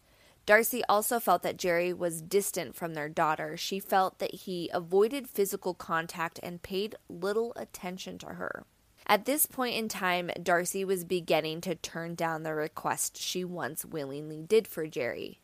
Darcy 0.48 0.84
also 0.90 1.20
felt 1.20 1.44
that 1.44 1.58
Jerry 1.58 1.94
was 1.94 2.24
distant 2.24 2.76
from 2.76 2.96
their 2.96 3.08
daughter. 3.08 3.56
She 3.56 3.80
felt 3.80 4.18
that 4.18 4.34
he 4.34 4.70
avoided 4.74 5.30
physical 5.30 5.76
contact 5.76 6.40
and 6.42 6.64
paid 6.64 6.96
little 7.08 7.54
attention 7.56 8.18
to 8.18 8.26
her. 8.30 8.66
At 9.06 9.26
this 9.26 9.46
point 9.46 9.76
in 9.76 9.90
time, 9.90 10.32
Darcy 10.42 10.84
was 10.84 11.06
beginning 11.06 11.62
to 11.62 11.76
turn 11.76 12.16
down 12.16 12.42
the 12.42 12.56
request 12.56 13.16
she 13.16 13.46
once 13.46 13.86
willingly 13.86 14.42
did 14.42 14.68
for 14.68 14.88
Jerry. 14.88 15.40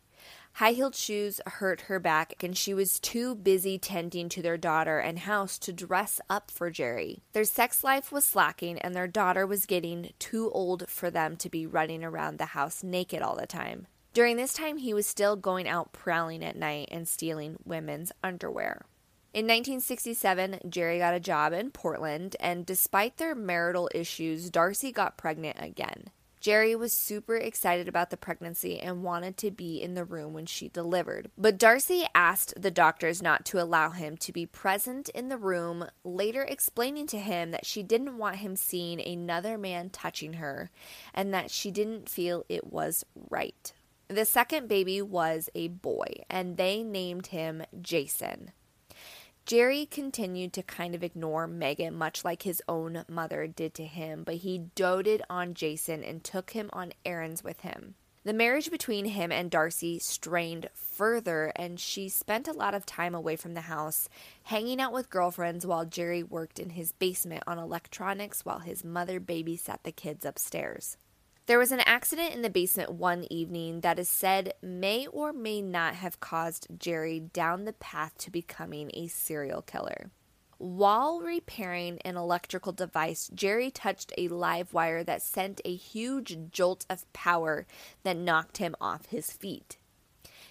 High 0.54 0.72
heeled 0.72 0.96
shoes 0.96 1.40
hurt 1.46 1.82
her 1.82 2.00
back, 2.00 2.34
and 2.44 2.58
she 2.58 2.74
was 2.74 3.00
too 3.00 3.36
busy 3.36 3.78
tending 3.78 4.28
to 4.30 4.42
their 4.42 4.58
daughter 4.58 5.00
and 5.00 5.20
house 5.20 5.58
to 5.60 5.72
dress 5.72 6.20
up 6.30 6.52
for 6.52 6.70
Jerry. 6.70 7.24
Their 7.34 7.46
sex 7.46 7.84
life 7.84 8.12
was 8.12 8.26
slacking, 8.26 8.78
and 8.80 8.94
their 8.94 9.08
daughter 9.08 9.48
was 9.48 9.66
getting 9.66 10.12
too 10.20 10.52
old 10.52 10.90
for 10.90 11.10
them 11.10 11.38
to 11.38 11.50
be 11.50 11.66
running 11.66 12.04
around 12.04 12.38
the 12.38 12.48
house 12.48 12.84
naked 12.84 13.22
all 13.22 13.38
the 13.38 13.48
time. 13.48 13.88
During 14.14 14.38
this 14.38 14.54
time, 14.54 14.78
he 14.78 14.94
was 14.94 15.08
still 15.08 15.36
going 15.36 15.68
out 15.68 15.94
prowling 15.94 16.44
at 16.44 16.58
night 16.58 16.90
and 16.92 17.08
stealing 17.08 17.58
women's 17.64 18.12
underwear. 18.24 18.86
In 19.32 19.46
1967, 19.46 20.62
Jerry 20.68 20.98
got 20.98 21.14
a 21.14 21.20
job 21.20 21.54
in 21.54 21.70
Portland, 21.70 22.36
and 22.40 22.66
despite 22.66 23.18
their 23.18 23.36
marital 23.36 23.88
issues, 23.94 24.50
Darcy 24.50 24.92
got 24.92 25.18
pregnant 25.18 25.58
again. 25.60 26.10
Jerry 26.40 26.76
was 26.76 26.94
super 26.94 27.36
excited 27.36 27.88
about 27.88 28.10
the 28.12 28.18
pregnancy 28.18 28.80
and 28.80 29.04
wanted 29.04 29.36
to 29.38 29.52
be 29.52 29.82
in 29.82 29.94
the 29.94 30.06
room 30.06 30.34
when 30.34 30.46
she 30.46 30.70
delivered. 30.70 31.30
But 31.38 31.58
Darcy 31.58 32.06
asked 32.16 32.54
the 32.56 32.72
doctors 32.72 33.22
not 33.22 33.46
to 33.46 33.62
allow 33.62 33.90
him 33.90 34.16
to 34.18 34.32
be 34.32 34.46
present 34.46 35.10
in 35.10 35.28
the 35.28 35.38
room, 35.38 35.86
later 36.04 36.44
explaining 36.44 37.08
to 37.08 37.20
him 37.20 37.52
that 37.52 37.66
she 37.66 37.84
didn't 37.84 38.18
want 38.18 38.38
him 38.38 38.56
seeing 38.56 39.02
another 39.02 39.58
man 39.58 39.90
touching 39.90 40.34
her 40.34 40.72
and 41.14 41.34
that 41.34 41.52
she 41.52 41.72
didn't 41.72 42.08
feel 42.10 42.46
it 42.48 42.72
was 42.72 43.06
right. 43.30 43.74
The 44.08 44.26
second 44.26 44.68
baby 44.68 45.04
was 45.04 45.50
a 45.54 45.68
boy, 45.68 46.24
and 46.32 46.58
they 46.58 46.82
named 46.82 47.28
him 47.28 47.64
Jason. 47.80 48.54
Jerry 49.50 49.88
continued 49.88 50.54
to 50.54 50.62
kind 50.62 50.94
of 50.94 51.04
ignore 51.04 51.48
Megan, 51.48 51.96
much 51.96 52.24
like 52.24 52.44
his 52.44 52.62
own 52.68 53.04
mother 53.10 53.48
did 53.48 53.74
to 53.74 53.86
him, 53.86 54.22
but 54.24 54.36
he 54.36 54.70
doted 54.76 55.24
on 55.28 55.56
Jason 55.56 56.04
and 56.04 56.24
took 56.24 56.52
him 56.52 56.70
on 56.72 56.94
errands 57.04 57.44
with 57.44 57.62
him. 57.62 57.96
The 58.24 58.32
marriage 58.32 58.70
between 58.70 59.06
him 59.06 59.32
and 59.32 59.50
Darcy 59.50 59.98
strained 59.98 60.70
further, 60.76 61.52
and 61.56 61.80
she 61.80 62.10
spent 62.10 62.48
a 62.48 62.54
lot 62.54 62.76
of 62.76 62.86
time 62.86 63.16
away 63.16 63.36
from 63.36 63.56
the 63.56 63.62
house, 63.62 64.08
hanging 64.44 64.80
out 64.80 64.94
with 64.94 65.10
girlfriends 65.10 65.66
while 65.66 65.84
Jerry 65.84 66.22
worked 66.22 66.60
in 66.60 66.70
his 66.70 66.92
basement 66.92 67.44
on 67.48 67.58
electronics 67.58 68.46
while 68.46 68.60
his 68.60 68.84
mother 68.84 69.20
babysat 69.20 69.82
the 69.82 69.92
kids 69.92 70.26
upstairs. 70.26 70.96
There 71.50 71.58
was 71.58 71.72
an 71.72 71.82
accident 71.88 72.36
in 72.36 72.44
the 72.44 72.50
basement 72.52 72.92
one 72.92 73.26
evening 73.32 73.82
that 73.82 73.98
is 73.98 74.08
said 74.08 74.54
may 74.62 75.08
or 75.08 75.34
may 75.34 75.64
not 75.64 75.96
have 75.96 76.20
caused 76.20 76.68
Jerry 76.78 77.20
down 77.20 77.66
the 77.66 77.74
path 77.74 78.16
to 78.20 78.30
becoming 78.30 78.92
a 78.94 79.08
serial 79.08 79.64
killer. 79.64 80.12
While 80.60 81.22
repairing 81.22 81.98
an 82.02 82.18
electrical 82.18 82.72
device, 82.72 83.32
Jerry 83.34 83.72
touched 83.72 84.14
a 84.16 84.28
live 84.28 84.76
wire 84.76 85.04
that 85.06 85.24
sent 85.24 85.60
a 85.66 85.74
huge 85.74 86.38
jolt 86.52 86.86
of 86.88 87.12
power 87.14 87.66
that 88.04 88.16
knocked 88.16 88.58
him 88.58 88.76
off 88.80 89.08
his 89.08 89.32
feet. 89.32 89.78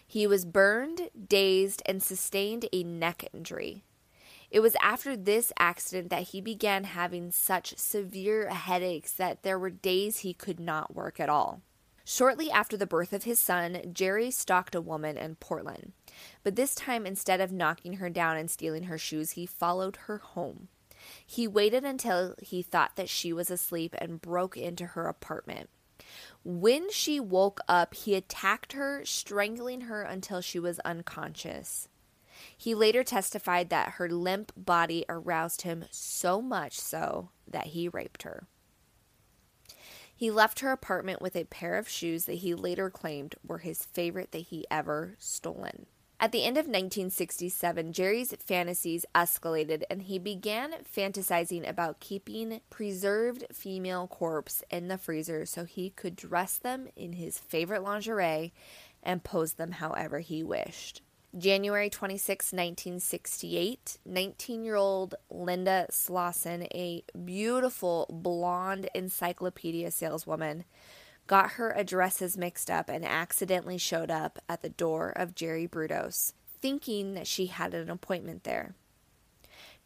He 0.05 0.27
was 0.27 0.45
burned, 0.45 1.11
dazed, 1.29 1.81
and 1.87 2.03
sustained 2.03 2.69
a 2.73 2.83
neck 2.83 3.25
injury. 3.33 3.85
It 4.51 4.61
was 4.61 4.77
after 4.81 5.17
this 5.17 5.53
accident 5.59 6.11
that 6.11 6.29
he 6.29 6.41
began 6.41 6.85
having 6.85 7.31
such 7.31 7.77
severe 7.77 8.49
headaches 8.49 9.13
that 9.13 9.43
there 9.43 9.59
were 9.59 9.71
days 9.71 10.19
he 10.19 10.33
could 10.33 10.59
not 10.59 10.95
work 10.95 11.21
at 11.21 11.29
all. 11.29 11.63
Shortly 12.05 12.51
after 12.51 12.75
the 12.75 12.87
birth 12.87 13.13
of 13.13 13.25
his 13.25 13.39
son, 13.39 13.83
Jerry 13.93 14.31
stalked 14.31 14.75
a 14.75 14.81
woman 14.81 15.19
in 15.19 15.35
Portland. 15.35 15.93
But 16.43 16.57
this 16.57 16.75
time, 16.75 17.05
instead 17.05 17.43
of 17.43 17.53
knocking 17.53 17.95
her 17.95 18.09
down 18.09 18.39
and 18.39 18.51
stealing 18.51 18.85
her 18.85 18.97
shoes, 18.97 19.33
he 19.33 19.45
followed 19.45 19.97
her 20.07 20.17
home. 20.17 20.69
He 21.27 21.47
waited 21.47 21.85
until 21.85 22.35
he 22.41 22.63
thought 22.63 22.97
that 22.97 23.11
she 23.11 23.33
was 23.33 23.51
asleep 23.51 23.95
and 23.99 24.23
broke 24.23 24.57
into 24.57 24.87
her 24.87 25.07
apartment. 25.07 25.69
When 26.43 26.91
she 26.91 27.21
woke 27.21 27.61
up, 27.69 27.93
he 27.93 28.15
attacked 28.15 28.73
her, 28.73 29.05
strangling 29.05 29.83
her 29.83 30.03
until 30.03 30.41
she 30.41 30.59
was 30.59 30.81
unconscious. 30.81 31.89
He 32.57 32.75
later 32.75 33.05
testified 33.05 33.71
that 33.71 33.93
her 33.93 34.09
limp 34.09 34.53
body 34.57 35.05
aroused 35.09 35.63
him 35.63 35.85
so 35.91 36.41
much 36.41 36.79
so 36.79 37.31
that 37.47 37.69
he 37.69 37.89
raped 37.89 38.23
her. 38.23 38.47
He 40.15 40.31
left 40.31 40.61
her 40.61 40.73
apartment 40.73 41.23
with 41.23 41.37
a 41.37 41.45
pair 41.45 41.77
of 41.77 41.89
shoes 41.89 42.25
that 42.25 42.39
he 42.39 42.55
later 42.55 42.91
claimed 42.91 43.37
were 43.47 43.59
his 43.59 43.85
favorite 43.85 44.33
that 44.33 44.39
he 44.39 44.67
ever 44.71 45.15
stolen. 45.19 45.87
At 46.21 46.33
the 46.33 46.43
end 46.43 46.57
of 46.57 46.67
1967, 46.67 47.93
Jerry's 47.93 48.35
fantasies 48.45 49.07
escalated 49.15 49.85
and 49.89 50.03
he 50.03 50.19
began 50.19 50.73
fantasizing 50.83 51.69
about 51.69 52.01
keeping 52.01 52.61
preserved 52.71 53.47
female 53.53 54.09
corpses 54.09 54.65
in 54.69 54.89
the 54.89 54.99
freezer 54.99 55.47
so 55.47 55.65
he 55.65 55.91
could 55.91 56.17
dress 56.17 56.59
them 56.59 56.89
in 56.97 57.13
his 57.13 57.39
favorite 57.39 57.85
lingerie 57.85 58.53
and 59.01 59.23
pose 59.23 59.53
them 59.53 59.71
however 59.71 60.19
he 60.19 60.43
wished. 60.43 61.03
January 61.37 61.91
26, 61.91 62.53
1968, 62.53 63.99
19 64.07 64.65
year 64.65 64.77
old 64.77 65.15
Linda 65.31 65.87
Slawson, 65.91 66.63
a 66.75 67.05
beautiful 67.25 68.07
blonde 68.11 68.89
encyclopedia 68.95 69.91
saleswoman, 69.91 70.65
got 71.27 71.53
her 71.53 71.71
addresses 71.73 72.39
mixed 72.39 72.71
up 72.71 72.89
and 72.89 73.05
accidentally 73.05 73.77
showed 73.77 74.11
up 74.11 74.39
at 74.49 74.63
the 74.63 74.71
door 74.71 75.11
of 75.11 75.35
Jerry 75.35 75.69
Brudos, 75.69 76.33
thinking 76.63 77.13
that 77.13 77.27
she 77.27 77.47
had 77.47 77.75
an 77.75 77.91
appointment 77.91 78.45
there. 78.45 78.75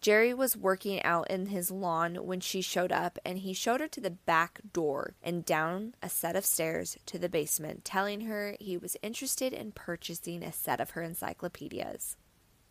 Jerry 0.02 0.34
was 0.34 0.56
working 0.56 1.00
out 1.04 1.30
in 1.30 1.46
his 1.46 1.70
lawn 1.70 2.16
when 2.16 2.40
she 2.40 2.60
showed 2.60 2.90
up, 2.90 3.20
and 3.24 3.38
he 3.38 3.52
showed 3.52 3.80
her 3.80 3.86
to 3.86 4.00
the 4.00 4.10
back 4.10 4.60
door 4.72 5.14
and 5.22 5.44
down 5.44 5.94
a 6.02 6.08
set 6.08 6.34
of 6.34 6.44
stairs 6.44 6.98
to 7.06 7.20
the 7.20 7.28
basement, 7.28 7.84
telling 7.84 8.22
her 8.22 8.56
he 8.58 8.76
was 8.76 8.96
interested 9.00 9.52
in 9.52 9.70
purchasing 9.70 10.42
a 10.42 10.52
set 10.52 10.80
of 10.80 10.90
her 10.90 11.02
encyclopedias. 11.02 12.16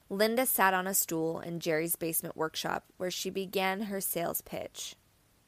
Linda 0.10 0.46
sat 0.46 0.74
on 0.74 0.88
a 0.88 0.94
stool 0.94 1.40
in 1.40 1.62
Jerry's 1.62 1.96
basement 1.96 2.36
workshop 2.36 2.84
where 2.98 3.10
she 3.10 3.30
began 3.30 3.84
her 3.84 4.02
sales 4.02 4.42
pitch. 4.42 4.98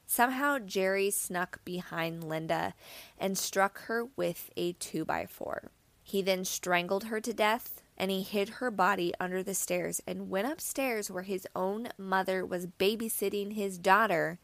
Somehow, 0.07 0.59
Jerry 0.59 1.11
snuck 1.11 1.65
behind 1.65 2.23
Linda 2.23 2.75
and 3.17 3.37
struck 3.37 3.81
her 3.83 4.05
with 4.15 4.49
a 4.55 4.71
two 4.71 5.03
by 5.03 5.25
four. 5.25 5.69
He 6.01 6.21
then 6.21 6.45
strangled 6.45 7.05
her 7.05 7.19
to 7.19 7.33
death 7.33 7.82
and 7.97 8.11
he 8.11 8.21
hid 8.21 8.49
her 8.49 8.71
body 8.71 9.13
under 9.19 9.43
the 9.43 9.53
stairs 9.53 10.01
and 10.07 10.29
went 10.29 10.51
upstairs 10.51 11.11
where 11.11 11.23
his 11.23 11.47
own 11.55 11.89
mother 11.97 12.45
was 12.45 12.67
babysitting 12.67 13.53
his 13.53 13.77
daughter 13.77 14.39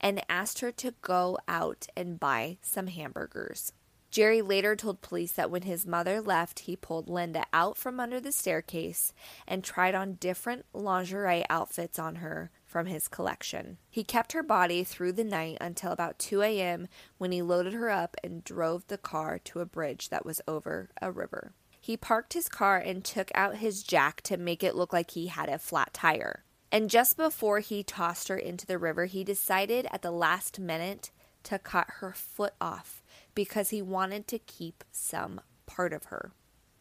and 0.00 0.24
asked 0.28 0.60
her 0.60 0.72
to 0.72 0.94
go 1.02 1.38
out 1.48 1.86
and 1.96 2.20
buy 2.20 2.58
some 2.62 2.86
hamburgers. 2.86 3.72
Jerry 4.10 4.42
later 4.42 4.74
told 4.74 5.02
police 5.02 5.32
that 5.32 5.52
when 5.52 5.62
his 5.62 5.86
mother 5.86 6.20
left, 6.20 6.60
he 6.60 6.74
pulled 6.74 7.08
Linda 7.08 7.44
out 7.52 7.76
from 7.76 8.00
under 8.00 8.18
the 8.18 8.32
staircase 8.32 9.12
and 9.46 9.62
tried 9.62 9.94
on 9.94 10.14
different 10.14 10.66
lingerie 10.72 11.44
outfits 11.48 11.96
on 11.96 12.16
her 12.16 12.50
from 12.66 12.86
his 12.86 13.06
collection. 13.06 13.78
He 13.88 14.02
kept 14.02 14.32
her 14.32 14.42
body 14.42 14.82
through 14.82 15.12
the 15.12 15.22
night 15.24 15.58
until 15.60 15.92
about 15.92 16.18
2 16.18 16.42
a.m. 16.42 16.88
when 17.18 17.30
he 17.30 17.40
loaded 17.40 17.72
her 17.72 17.88
up 17.88 18.16
and 18.24 18.42
drove 18.42 18.88
the 18.88 18.98
car 18.98 19.38
to 19.44 19.60
a 19.60 19.66
bridge 19.66 20.08
that 20.08 20.26
was 20.26 20.40
over 20.48 20.90
a 21.00 21.12
river. 21.12 21.52
He 21.80 21.96
parked 21.96 22.34
his 22.34 22.48
car 22.48 22.76
and 22.76 23.04
took 23.04 23.30
out 23.34 23.56
his 23.56 23.82
jack 23.82 24.20
to 24.22 24.36
make 24.36 24.62
it 24.62 24.76
look 24.76 24.92
like 24.92 25.12
he 25.12 25.28
had 25.28 25.48
a 25.48 25.58
flat 25.58 25.94
tire. 25.94 26.44
And 26.70 26.90
just 26.90 27.16
before 27.16 27.60
he 27.60 27.82
tossed 27.82 28.28
her 28.28 28.36
into 28.36 28.66
the 28.66 28.78
river, 28.78 29.06
he 29.06 29.24
decided 29.24 29.86
at 29.90 30.02
the 30.02 30.10
last 30.10 30.60
minute 30.60 31.10
to 31.44 31.58
cut 31.58 31.86
her 31.98 32.12
foot 32.12 32.54
off 32.60 33.02
because 33.34 33.70
he 33.70 33.82
wanted 33.82 34.28
to 34.28 34.38
keep 34.38 34.84
some 34.92 35.40
part 35.66 35.92
of 35.92 36.04
her. 36.04 36.32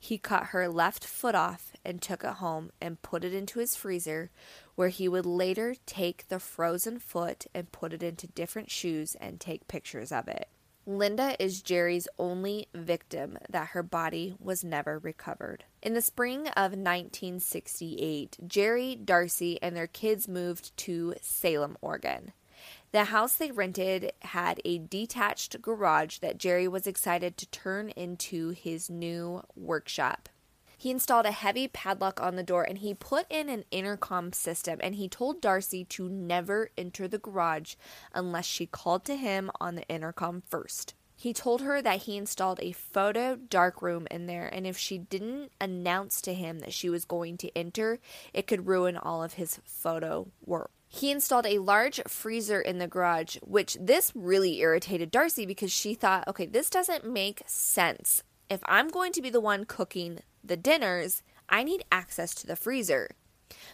He 0.02 0.18
cut 0.18 0.48
her 0.48 0.70
left 0.70 1.06
foot 1.06 1.36
off 1.36 1.74
and 1.84 2.02
took 2.02 2.24
it 2.24 2.36
home 2.36 2.72
and 2.80 3.02
put 3.02 3.24
it 3.24 3.34
into 3.34 3.60
his 3.60 3.76
freezer, 3.76 4.32
where 4.76 4.90
he 4.90 5.08
would 5.10 5.26
later 5.26 5.76
take 5.86 6.28
the 6.28 6.40
frozen 6.40 7.00
foot 7.00 7.48
and 7.54 7.72
put 7.72 7.92
it 7.94 8.02
into 8.02 8.28
different 8.28 8.72
shoes 8.72 9.16
and 9.16 9.40
take 9.40 9.68
pictures 9.68 10.12
of 10.12 10.28
it. 10.28 10.48
Linda 10.89 11.36
is 11.39 11.62
Jerry's 11.62 12.08
only 12.17 12.67
victim 12.73 13.38
that 13.47 13.69
her 13.69 13.84
body 13.84 14.34
was 14.39 14.63
never 14.63 14.97
recovered. 14.97 15.63
In 15.84 15.93
the 15.93 16.02
spring 16.02 16.47
of 16.47 16.71
1968, 16.71 18.38
Jerry, 18.47 18.95
Darcy, 18.95 19.62
and 19.62 19.75
their 19.75 19.86
kids 19.86 20.28
moved 20.28 20.75
to 20.78 21.13
Salem, 21.21 21.78
Oregon. 21.82 22.34
The 22.91 23.06
house 23.06 23.36
they 23.36 23.52
rented 23.52 24.13
had 24.23 24.62
a 24.65 24.80
detached 24.80 25.62
garage 25.62 26.17
that 26.19 26.39
Jerry 26.39 26.67
was 26.67 26.88
excited 26.88 27.38
to 27.38 27.49
turn 27.49 27.89
into 27.89 28.49
his 28.49 28.89
new 28.89 29.43
workshop. 29.56 30.28
He 30.80 30.92
installed 30.92 31.26
a 31.26 31.32
heavy 31.32 31.68
padlock 31.68 32.22
on 32.22 32.38
the 32.38 32.44
door 32.44 32.63
and 32.63 32.78
he 32.78 32.94
put 32.94 33.26
in 33.30 33.50
an 33.50 33.65
intercom 33.70 34.32
system 34.32 34.80
and 34.82 34.96
he 34.96 35.10
told 35.10 35.42
Darcy 35.42 35.84
to 35.84 36.08
never 36.08 36.70
enter 36.78 37.06
the 37.06 37.18
garage 37.18 37.76
unless 38.13 38.46
she 38.46 38.65
called 38.65 39.04
to 39.04 39.18
him 39.18 39.52
on 39.60 39.76
the 39.76 39.86
intercom 39.89 40.42
first. 40.48 40.94
He 41.18 41.34
told 41.34 41.63
her 41.63 41.82
that 41.82 42.04
he 42.04 42.15
installed 42.15 42.62
a 42.62 42.72
photo 42.72 43.36
darkroom 43.36 44.08
in 44.10 44.26
there, 44.26 44.48
and 44.48 44.65
if 44.65 44.78
she 44.78 44.98
didn't 44.98 45.52
announce 45.60 46.22
to 46.22 46.34
him 46.34 46.60
that 46.60 46.72
she 46.72 46.89
was 46.89 47.04
going 47.04 47.36
to 47.39 47.58
enter, 47.58 48.00
it 48.34 48.48
could 48.48 48.68
ruin 48.68 48.96
all 48.96 49.22
of 49.22 49.34
his 49.34 49.60
photo 49.65 50.32
work. 50.46 50.72
He 50.88 51.12
installed 51.12 51.46
a 51.46 51.60
large 51.60 52.00
freezer 52.08 52.62
in 52.62 52.78
the 52.78 52.88
garage, 52.88 53.36
which 53.42 53.76
this 53.82 54.13
really 54.15 54.62
irritated 54.62 55.12
Darcy 55.12 55.46
because 55.46 55.74
she 55.74 55.94
thought, 55.94 56.26
okay, 56.26 56.46
this 56.46 56.70
doesn't 56.70 57.06
make 57.06 57.44
sense. 57.46 58.24
If 58.50 58.62
I'm 58.63 58.88
going 58.88 59.12
to 59.12 59.22
be 59.22 59.30
the 59.30 59.42
one 59.42 59.65
cooking 59.65 60.22
the 60.43 60.58
dinners, 60.58 61.23
I 61.47 61.63
need 61.63 61.84
access 61.91 62.34
to 62.36 62.47
the 62.47 62.56
freezer. 62.56 63.10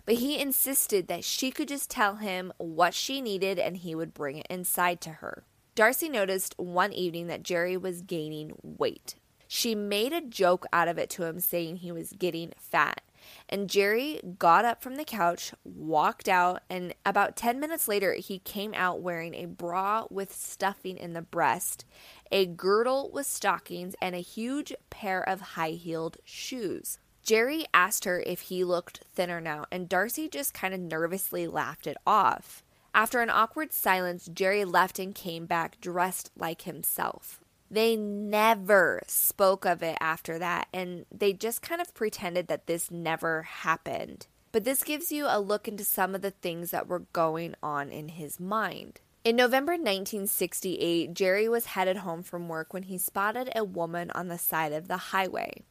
But 0.05 0.15
he 0.15 0.39
insisted 0.39 1.07
that 1.07 1.23
she 1.23 1.51
could 1.51 1.67
just 1.67 1.89
tell 1.89 2.15
him 2.15 2.53
what 2.57 2.93
she 2.93 3.21
needed 3.21 3.59
and 3.59 3.77
he 3.77 3.95
would 3.95 4.13
bring 4.13 4.37
it 4.37 4.47
inside 4.49 5.01
to 5.01 5.09
her. 5.11 5.43
Darcy 5.75 6.07
noticed 6.07 6.55
one 6.57 6.93
evening 6.93 7.27
that 7.27 7.43
Jerry 7.43 7.75
was 7.75 8.01
gaining 8.01 8.53
weight. 8.63 9.15
She 9.47 9.75
made 9.75 10.13
a 10.13 10.21
joke 10.21 10.65
out 10.71 10.87
of 10.87 10.97
it 10.97 11.09
to 11.11 11.23
him, 11.23 11.39
saying 11.39 11.77
he 11.77 11.91
was 11.91 12.13
getting 12.17 12.53
fat. 12.57 13.01
And 13.49 13.69
Jerry 13.69 14.19
got 14.37 14.65
up 14.65 14.81
from 14.81 14.95
the 14.95 15.05
couch, 15.05 15.53
walked 15.63 16.27
out, 16.27 16.61
and 16.69 16.93
about 17.05 17.35
10 17.35 17.59
minutes 17.59 17.87
later, 17.87 18.13
he 18.13 18.39
came 18.39 18.73
out 18.73 19.01
wearing 19.01 19.33
a 19.35 19.45
bra 19.45 20.05
with 20.09 20.33
stuffing 20.33 20.97
in 20.97 21.13
the 21.13 21.21
breast, 21.21 21.85
a 22.31 22.45
girdle 22.45 23.09
with 23.13 23.25
stockings, 23.25 23.95
and 24.01 24.15
a 24.15 24.19
huge 24.19 24.73
pair 24.89 25.21
of 25.27 25.41
high 25.41 25.71
heeled 25.71 26.17
shoes. 26.23 26.99
Jerry 27.23 27.65
asked 27.73 28.05
her 28.05 28.19
if 28.19 28.41
he 28.41 28.63
looked 28.63 29.03
thinner 29.13 29.41
now, 29.41 29.65
and 29.71 29.89
Darcy 29.89 30.29
just 30.29 30.53
kind 30.53 30.73
of 30.73 30.79
nervously 30.79 31.47
laughed 31.47 31.87
it 31.87 31.97
off. 32.05 32.63
After 32.93 33.19
an 33.21 33.29
awkward 33.29 33.73
silence, 33.73 34.29
Jerry 34.31 34.63
left 34.63 34.99
and 34.99 35.13
came 35.13 35.45
back 35.45 35.81
dressed 35.81 36.31
like 36.37 36.61
himself. 36.61 37.41
They 37.75 37.97
never 37.97 39.01
spoke 39.05 39.65
of 39.65 39.83
it 39.83 39.97
after 39.99 40.39
that, 40.39 40.69
and 40.73 41.05
they 41.11 41.33
just 41.33 41.61
kind 41.61 41.81
of 41.81 41.93
pretended 41.93 42.47
that 42.47 42.67
this 42.67 42.89
never 42.89 43.41
happened. 43.41 44.27
But 44.53 44.63
this 44.63 44.81
gives 44.81 45.11
you 45.11 45.25
a 45.27 45.41
look 45.41 45.67
into 45.67 45.83
some 45.83 46.15
of 46.15 46.21
the 46.21 46.31
things 46.31 46.71
that 46.71 46.87
were 46.87 47.03
going 47.11 47.53
on 47.61 47.91
in 47.91 48.07
his 48.07 48.39
mind. 48.39 49.01
In 49.25 49.35
November 49.35 49.73
1968, 49.73 51.13
Jerry 51.13 51.49
was 51.49 51.65
headed 51.65 51.97
home 51.97 52.23
from 52.23 52.47
work 52.47 52.73
when 52.73 52.83
he 52.83 52.97
spotted 52.97 53.49
a 53.53 53.65
woman 53.65 54.09
on 54.11 54.29
the 54.29 54.37
side 54.37 54.71
of 54.71 54.87
the 54.87 55.11
highway. 55.11 55.61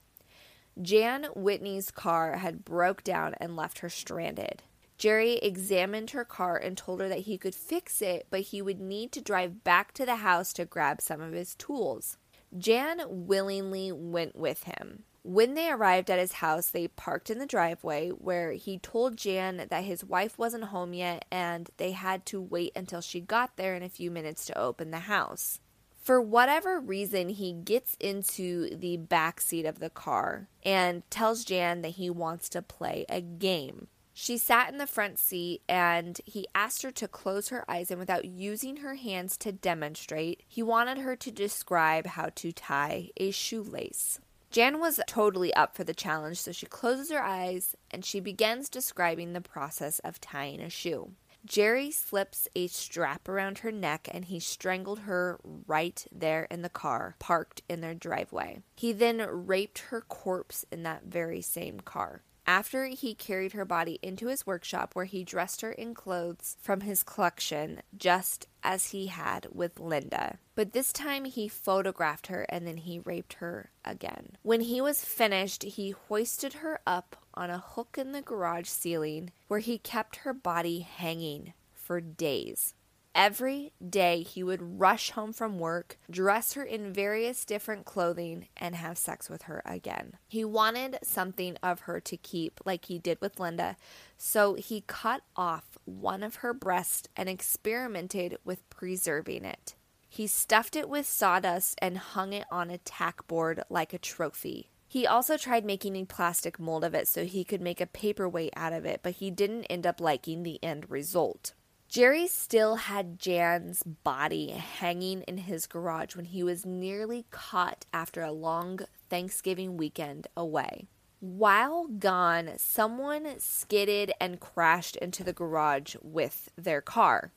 Jan 0.83 1.29
Whitney's 1.35 1.91
car 1.91 2.37
had 2.37 2.67
broke 2.67 3.03
down 3.03 3.35
and 3.41 3.57
left 3.57 3.79
her 3.79 3.89
stranded. 3.89 4.63
Jerry 4.97 5.35
examined 5.35 6.11
her 6.11 6.25
car 6.25 6.57
and 6.57 6.77
told 6.77 7.01
her 7.01 7.09
that 7.09 7.21
he 7.21 7.37
could 7.37 7.55
fix 7.55 8.01
it, 8.01 8.27
but 8.31 8.41
he 8.41 8.63
would 8.63 8.81
need 8.81 9.13
to 9.13 9.21
drive 9.21 9.65
back 9.65 9.93
to 9.95 10.07
the 10.07 10.17
house 10.17 10.53
to 10.55 10.65
grab 10.65 11.01
some 11.01 11.21
of 11.21 11.33
his 11.33 11.55
tools. 11.55 12.17
Jan 12.57 13.03
willingly 13.09 13.91
went 13.91 14.37
with 14.37 14.65
him. 14.65 15.05
When 15.23 15.55
they 15.55 15.71
arrived 15.71 16.11
at 16.11 16.19
his 16.19 16.33
house, 16.33 16.69
they 16.69 16.87
parked 16.87 17.31
in 17.31 17.39
the 17.39 17.47
driveway 17.47 18.11
where 18.11 18.53
he 18.53 18.79
told 18.79 19.17
Jan 19.17 19.57
that 19.57 19.85
his 19.85 20.05
wife 20.05 20.39
wasn't 20.39 20.65
home 20.65 20.93
yet 20.93 21.25
and 21.31 21.71
they 21.79 21.93
had 21.93 22.27
to 22.27 22.41
wait 22.41 22.73
until 22.77 23.01
she 23.01 23.21
got 23.21 23.57
there 23.57 23.75
in 23.75 23.83
a 23.83 23.89
few 23.89 24.11
minutes 24.11 24.45
to 24.47 24.59
open 24.59 24.91
the 24.91 24.99
house. 25.01 25.61
For 25.97 26.21
whatever 26.21 26.79
reason, 26.79 27.31
he 27.31 27.55
gets 27.55 27.97
into 27.99 28.77
the 28.77 28.99
back 28.99 29.41
seat 29.41 29.65
of 29.65 29.79
the 29.79 29.89
car 29.89 30.49
and 30.63 31.09
tells 31.11 31.47
Jan 31.47 31.81
that 31.81 31.93
he 31.93 32.11
wants 32.11 32.51
to 32.51 32.61
play 32.61 33.07
a 33.09 33.23
game. 33.23 33.89
She 34.17 34.39
sat 34.39 34.71
in 34.71 34.79
the 34.79 34.87
front 34.87 35.19
seat 35.19 35.63
and 35.69 36.21
he 36.25 36.47
asked 36.55 36.83
her 36.83 36.93
to 36.93 37.09
close 37.09 37.49
her 37.49 37.69
eyes 37.69 37.91
and 37.91 37.99
without 37.99 38.25
using 38.25 38.77
her 38.77 38.95
hands 38.95 39.37
to 39.39 39.51
demonstrate, 39.51 40.45
he 40.47 40.63
wanted 40.63 40.99
her 40.99 41.17
to 41.17 41.33
describe 41.33 42.07
how 42.07 42.31
to 42.37 42.53
tie 42.53 43.11
a 43.17 43.33
shoelace. 43.33 44.21
Jan 44.53 44.79
was 44.79 45.01
totally 45.09 45.53
up 45.55 45.75
for 45.75 45.83
the 45.83 45.93
challenge, 45.93 46.39
so 46.39 46.53
she 46.53 46.67
closes 46.67 47.11
her 47.11 47.21
eyes 47.21 47.75
and 47.91 48.05
she 48.05 48.21
begins 48.21 48.69
describing 48.69 49.33
the 49.33 49.41
process 49.41 49.99
of 49.99 50.21
tying 50.21 50.61
a 50.61 50.71
shoe. 50.71 51.11
Jerry 51.45 51.91
slips 51.91 52.47
a 52.55 52.69
strap 52.69 53.29
around 53.29 53.59
her 53.59 53.73
neck 53.73 54.09
and 54.13 54.27
he 54.27 54.39
strangled 54.39 55.01
her 55.01 55.41
right 55.67 56.07
there 56.13 56.45
in 56.45 56.63
the 56.63 56.71
car 56.71 57.17
parked 57.19 57.63
in 57.69 57.81
their 57.81 57.95
driveway. 57.95 58.63
He 58.77 58.93
then 58.93 59.19
raped 59.29 59.81
her 59.91 60.01
corpse 60.01 60.65
in 60.71 60.85
that 60.85 61.03
very 61.05 61.43
same 61.43 61.81
car. 61.81 62.23
After 62.47 62.87
he 62.87 63.15
carried 63.15 63.53
her 63.53 63.65
body 63.65 63.99
into 64.03 64.27
his 64.27 64.47
workshop, 64.47 64.95
where 64.95 65.07
he 65.07 65.25
dressed 65.25 65.63
her 65.63 65.73
in 65.73 65.95
clothes 65.95 66.57
from 66.61 66.83
his 66.83 67.03
collection, 67.03 67.81
just 67.97 68.47
as 68.63 68.91
he 68.91 69.07
had 69.07 69.49
with 69.51 69.81
Linda. 69.81 70.39
But 70.55 70.73
this 70.73 70.93
time 70.93 71.25
he 71.25 71.49
photographed 71.49 72.27
her 72.27 72.43
and 72.49 72.67
then 72.67 72.77
he 72.77 72.99
raped 72.99 73.35
her 73.35 73.71
again. 73.85 74.37
When 74.43 74.61
he 74.61 74.81
was 74.81 75.05
finished, 75.05 75.63
he 75.63 75.91
hoisted 75.91 76.55
her 76.55 76.81
up 76.87 77.17
on 77.35 77.51
a 77.51 77.59
hook 77.59 77.97
in 77.99 78.13
the 78.13 78.23
garage 78.23 78.69
ceiling, 78.69 79.33
where 79.49 79.61
he 79.61 79.79
kept 79.79 80.17
her 80.17 80.35
body 80.35 80.81
hanging 80.81 81.55
for 81.73 82.01
days. 82.01 82.75
Every 83.15 83.73
day 83.89 84.23
he 84.23 84.43
would 84.43 84.81
rush 84.81 85.11
home 85.11 85.33
from 85.33 85.61
work, 85.61 85.99
dress 86.11 86.55
her 86.55 86.65
in 86.65 86.93
various 86.93 87.45
different 87.45 87.85
clothing, 87.85 88.49
and 88.57 88.75
have 88.75 88.99
sex 88.99 89.31
with 89.31 89.43
her 89.43 89.63
again. 89.65 90.15
He 90.27 90.45
wanted 90.45 90.99
something 91.05 91.57
of 91.63 91.81
her 91.81 92.01
to 92.01 92.17
keep, 92.17 92.61
like 92.65 92.87
he 92.87 92.99
did 92.99 93.21
with 93.21 93.39
Linda, 93.39 93.77
so 94.19 94.55
he 94.55 94.83
cut 94.89 95.23
off 95.37 95.79
one 95.85 96.25
of 96.25 96.37
her 96.37 96.53
breasts 96.53 97.09
and 97.17 97.29
experimented 97.29 98.37
with 98.45 98.69
preserving 98.69 99.45
it. 99.45 99.77
He 100.09 100.27
stuffed 100.27 100.75
it 100.75 100.89
with 100.89 101.07
sawdust 101.07 101.79
and 101.81 101.99
hung 101.99 102.33
it 102.33 102.47
on 102.51 102.71
a 102.71 102.79
tack 102.79 103.27
board 103.29 103.63
like 103.69 103.93
a 103.93 103.99
trophy. 103.99 104.71
He 104.89 105.07
also 105.07 105.37
tried 105.37 105.65
making 105.65 105.97
a 105.97 106.05
plastic 106.05 106.59
mold 106.59 106.85
of 106.85 106.95
it 106.95 107.09
so 107.09 107.25
he 107.25 107.45
could 107.45 107.61
make 107.61 107.81
a 107.81 107.87
paperweight 107.87 108.53
out 108.57 108.73
of 108.73 108.85
it, 108.85 109.01
but 109.03 109.15
he 109.15 109.31
didn't 109.31 109.65
end 109.65 109.87
up 109.87 110.01
liking 110.01 110.43
the 110.43 110.63
end 110.63 110.91
result. 110.91 111.53
Jerry 111.95 112.27
still 112.27 112.75
had 112.75 113.21
Jan's 113.21 113.85
body 113.85 114.51
hanging 114.51 115.23
in 115.29 115.39
his 115.39 115.69
garage 115.69 116.17
when 116.17 116.25
he 116.25 116.43
was 116.43 116.67
nearly 116.67 117.25
caught 117.31 117.87
after 117.93 118.21
a 118.21 118.33
long 118.33 118.81
Thanksgiving 119.09 119.77
weekend 119.77 120.27
away. 120.37 120.89
While 121.21 121.87
gone, 121.87 122.55
someone 122.57 123.39
skidded 123.39 124.11
and 124.21 124.41
crashed 124.41 124.97
into 124.97 125.23
the 125.23 125.33
garage 125.33 125.95
with 126.03 126.49
their 126.57 126.81
car. 126.81 127.31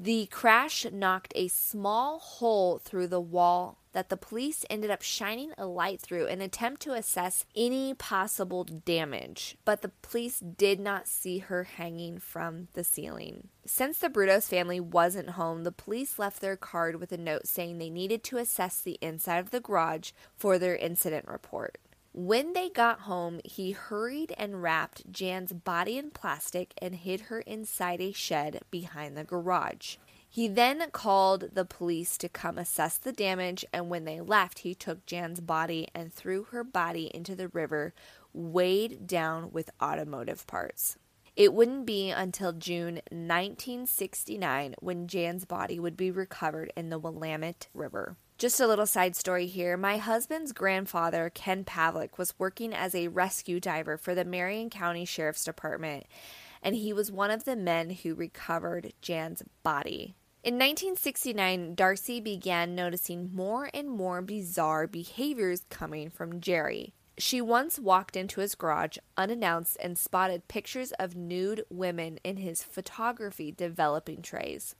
The 0.00 0.26
crash 0.26 0.86
knocked 0.92 1.32
a 1.34 1.48
small 1.48 2.20
hole 2.20 2.78
through 2.78 3.08
the 3.08 3.20
wall 3.20 3.78
that 3.92 4.10
the 4.10 4.16
police 4.16 4.64
ended 4.70 4.92
up 4.92 5.02
shining 5.02 5.52
a 5.58 5.66
light 5.66 6.00
through 6.00 6.26
in 6.26 6.34
an 6.34 6.42
attempt 6.42 6.82
to 6.82 6.92
assess 6.92 7.44
any 7.56 7.94
possible 7.94 8.62
damage, 8.62 9.56
but 9.64 9.82
the 9.82 9.90
police 10.02 10.38
did 10.38 10.78
not 10.78 11.08
see 11.08 11.38
her 11.38 11.64
hanging 11.64 12.20
from 12.20 12.68
the 12.74 12.84
ceiling. 12.84 13.48
Since 13.66 13.98
the 13.98 14.08
Brudos 14.08 14.46
family 14.46 14.78
wasn't 14.78 15.30
home, 15.30 15.64
the 15.64 15.72
police 15.72 16.16
left 16.16 16.40
their 16.40 16.56
card 16.56 17.00
with 17.00 17.10
a 17.10 17.16
note 17.16 17.48
saying 17.48 17.78
they 17.78 17.90
needed 17.90 18.22
to 18.24 18.38
assess 18.38 18.80
the 18.80 18.98
inside 19.00 19.38
of 19.38 19.50
the 19.50 19.58
garage 19.58 20.12
for 20.36 20.60
their 20.60 20.76
incident 20.76 21.26
report. 21.26 21.78
When 22.18 22.52
they 22.52 22.68
got 22.68 23.02
home, 23.02 23.38
he 23.44 23.70
hurried 23.70 24.34
and 24.36 24.60
wrapped 24.60 25.12
Jan's 25.12 25.52
body 25.52 25.98
in 25.98 26.10
plastic 26.10 26.74
and 26.82 26.96
hid 26.96 27.20
her 27.20 27.38
inside 27.42 28.00
a 28.00 28.10
shed 28.10 28.62
behind 28.72 29.16
the 29.16 29.22
garage. 29.22 29.98
He 30.28 30.48
then 30.48 30.82
called 30.90 31.50
the 31.52 31.64
police 31.64 32.18
to 32.18 32.28
come 32.28 32.58
assess 32.58 32.98
the 32.98 33.12
damage, 33.12 33.64
and 33.72 33.88
when 33.88 34.04
they 34.04 34.20
left, 34.20 34.58
he 34.58 34.74
took 34.74 35.06
Jan's 35.06 35.38
body 35.38 35.86
and 35.94 36.12
threw 36.12 36.42
her 36.50 36.64
body 36.64 37.08
into 37.14 37.36
the 37.36 37.46
river, 37.46 37.94
weighed 38.32 39.06
down 39.06 39.52
with 39.52 39.70
automotive 39.80 40.44
parts. 40.48 40.96
It 41.38 41.54
wouldn't 41.54 41.86
be 41.86 42.10
until 42.10 42.52
June 42.52 42.96
1969 43.10 44.74
when 44.80 45.06
Jan's 45.06 45.46
body 45.46 45.80
would 45.80 45.96
be 45.96 46.10
recovered 46.10 46.72
in 46.76 46.90
the 46.90 46.98
Willamette 46.98 47.68
River. 47.72 48.16
Just 48.36 48.60
a 48.60 48.66
little 48.66 48.86
side 48.86 49.16
story 49.16 49.46
here. 49.46 49.76
My 49.76 49.96
husband's 49.96 50.52
grandfather, 50.52 51.30
Ken 51.32 51.64
Pavlik, 51.64 52.18
was 52.18 52.38
working 52.38 52.74
as 52.74 52.94
a 52.94 53.08
rescue 53.08 53.60
diver 53.60 53.96
for 53.96 54.14
the 54.14 54.24
Marion 54.24 54.68
County 54.68 55.04
Sheriff's 55.04 55.44
Department 55.44 56.04
and 56.62 56.74
he 56.74 56.92
was 56.92 57.12
one 57.12 57.30
of 57.30 57.44
the 57.44 57.56
men 57.56 57.90
who 57.90 58.14
recovered 58.14 58.92
Jan's 59.00 59.42
body. 59.62 60.14
In 60.44 60.54
1969, 60.54 61.74
Darcy 61.74 62.20
began 62.20 62.74
noticing 62.74 63.34
more 63.34 63.70
and 63.74 63.90
more 63.90 64.22
bizarre 64.22 64.86
behaviors 64.86 65.64
coming 65.68 66.10
from 66.10 66.40
Jerry. 66.40 66.94
She 67.18 67.40
once 67.40 67.80
walked 67.80 68.16
into 68.16 68.40
his 68.40 68.54
garage 68.54 68.96
unannounced 69.16 69.76
and 69.80 69.98
spotted 69.98 70.46
pictures 70.46 70.92
of 71.00 71.16
nude 71.16 71.64
women 71.68 72.20
in 72.22 72.36
his 72.36 72.62
photography 72.62 73.50
developing 73.50 74.22
trays. 74.22 74.76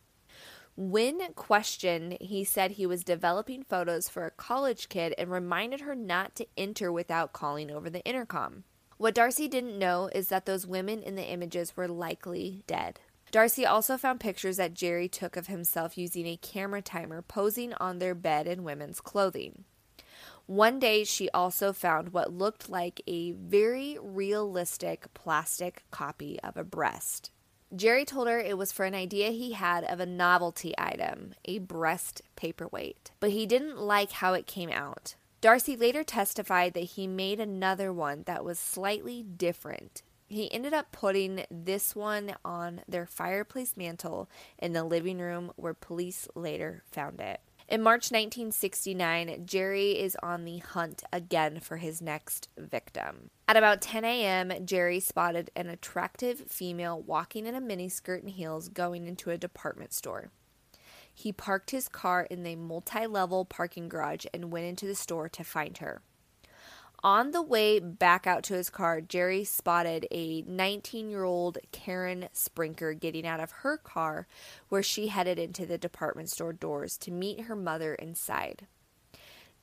When 0.77 1.19
questioned, 1.35 2.17
he 2.21 2.45
said 2.45 2.71
he 2.71 2.87
was 2.87 3.03
developing 3.03 3.65
photos 3.65 4.09
for 4.09 4.25
a 4.25 4.31
college 4.31 4.89
kid 4.89 5.13
and 5.19 5.33
reminded 5.33 5.81
her 5.81 5.97
not 5.97 6.37
to 6.37 6.47
enter 6.57 6.93
without 6.93 7.33
calling 7.33 7.73
over 7.73 7.91
the 7.91 8.05
intercom. 8.05 8.63
What 8.99 9.17
Darcy 9.17 9.49
didn't 9.49 9.77
know 9.77 10.09
is 10.15 10.29
that 10.29 10.47
those 10.47 10.67
women 10.67 11.03
in 11.03 11.17
the 11.17 11.29
images 11.29 11.77
were 11.77 11.89
likely 11.89 12.63
dead. 12.69 13.01
Darcy 13.33 13.67
also 13.67 13.97
found 13.97 14.21
pictures 14.21 14.59
that 14.59 14.75
Jerry 14.75 15.09
took 15.09 15.37
of 15.37 15.49
himself 15.49 15.99
using 15.99 16.27
a 16.27 16.37
camera 16.37 16.83
timer 16.83 17.21
posing 17.21 17.75
on 17.75 17.99
their 17.99 18.15
bed 18.15 18.47
in 18.47 18.63
women's 18.63 19.01
clothing. 19.01 19.65
One 20.49 20.79
day, 20.79 21.05
she 21.05 21.29
also 21.35 21.75
found 21.75 22.15
what 22.15 22.33
looked 22.33 22.71
like 22.71 23.03
a 23.07 23.33
very 23.33 23.99
realistic 24.01 25.13
plastic 25.13 25.83
copy 25.91 26.41
of 26.43 26.57
a 26.57 26.65
breast. 26.65 27.31
Jerry 27.77 28.07
told 28.07 28.29
her 28.29 28.41
it 28.41 28.57
was 28.57 28.73
for 28.73 28.87
an 28.87 28.95
idea 28.95 29.29
he 29.29 29.53
had 29.53 29.85
of 29.85 30.01
a 30.01 30.07
novelty 30.07 30.73
item, 30.79 31.35
a 31.45 31.59
breast 31.59 32.23
paperweight, 32.35 33.11
but 33.21 33.33
he 33.33 33.45
didn't 33.45 33.77
like 33.77 34.11
how 34.11 34.33
it 34.33 34.47
came 34.47 34.71
out. 34.71 35.17
Darcy 35.43 35.77
later 35.77 36.03
testified 36.03 36.73
that 36.73 36.81
he 36.81 37.07
made 37.07 37.41
another 37.41 37.93
one 37.93 38.23
that 38.25 38.43
was 38.43 38.59
slightly 38.59 39.23
different. 39.23 40.01
He 40.29 40.51
ended 40.51 40.73
up 40.73 40.93
putting 40.93 41.45
this 41.51 41.95
one 41.95 42.37
on 42.43 42.81
their 42.89 43.05
fireplace 43.05 43.77
mantle 43.77 44.31
in 44.59 44.73
the 44.73 44.83
living 44.83 45.19
room 45.19 45.53
where 45.57 45.75
police 45.75 46.27
later 46.35 46.85
found 46.91 47.21
it. 47.21 47.43
In 47.69 47.83
March 47.83 48.11
1969, 48.11 49.43
Jerry 49.45 49.91
is 49.91 50.17
on 50.23 50.47
the 50.47 50.57
hunt 50.57 51.03
again 51.13 51.61
for 51.61 51.77
his 51.77 52.01
next 52.01 52.49
victim. 52.57 53.29
At 53.47 53.59
about 53.59 53.83
10 53.83 54.07
a.m., 54.07 54.65
Jerry 54.65 55.01
spotted 55.01 55.51
an 55.55 55.69
attractive 55.69 56.39
female 56.49 56.99
walking 56.99 57.45
in 57.45 57.55
a 57.55 57.61
miniskirt 57.61 58.21
and 58.21 58.31
heels 58.31 58.71
going 58.71 59.07
into 59.07 59.29
a 59.29 59.37
department 59.37 59.93
store. 59.93 60.31
He 61.13 61.31
parked 61.31 61.73
his 61.73 61.91
car 61.91 62.23
in 62.31 62.43
the 62.43 62.57
multi 62.57 63.07
level 63.07 63.45
parking 63.45 63.91
garage 63.91 64.25
and 64.33 64.51
went 64.51 64.65
into 64.65 64.87
the 64.87 64.95
store 64.95 65.29
to 65.29 65.45
find 65.45 65.77
her. 65.77 66.01
On 67.05 67.31
the 67.31 67.43
way 67.43 67.79
back 67.79 68.27
out 68.27 68.43
to 68.45 68.55
his 68.55 68.71
car, 68.71 69.01
Jerry 69.01 69.45
spotted 69.45 70.09
a 70.11 70.43
19 70.43 71.11
year 71.11 71.23
old 71.23 71.59
Karen 71.71 72.29
Sprinker 72.33 72.93
getting 72.93 73.25
out 73.25 73.39
of 73.39 73.53
her 73.63 73.77
car 73.77 74.27
where 74.69 74.83
she 74.83 75.07
headed 75.07 75.39
into 75.39 75.65
the 75.65 75.79
department 75.79 76.29
store 76.29 76.53
doors 76.53 76.99
to 76.99 77.13
meet 77.13 77.43
her 77.43 77.55
mother 77.55 77.95
inside. 77.95 78.67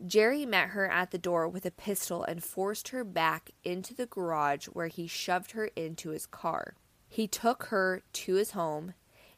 Jerry 0.05 0.45
met 0.45 0.69
her 0.69 0.89
at 0.89 1.11
the 1.11 1.17
door 1.17 1.47
with 1.47 1.65
a 1.65 1.71
pistol 1.71 2.23
and 2.23 2.43
forced 2.43 2.89
her 2.89 3.03
back 3.03 3.51
into 3.63 3.93
the 3.93 4.05
garage 4.05 4.67
where 4.67 4.87
he 4.87 5.07
shoved 5.07 5.51
her 5.51 5.65
into 5.75 6.09
his 6.09 6.25
car. 6.25 6.75
He 7.07 7.27
took 7.27 7.65
her 7.65 8.01
to 8.11 8.35
his 8.35 8.51
home, 8.51 8.93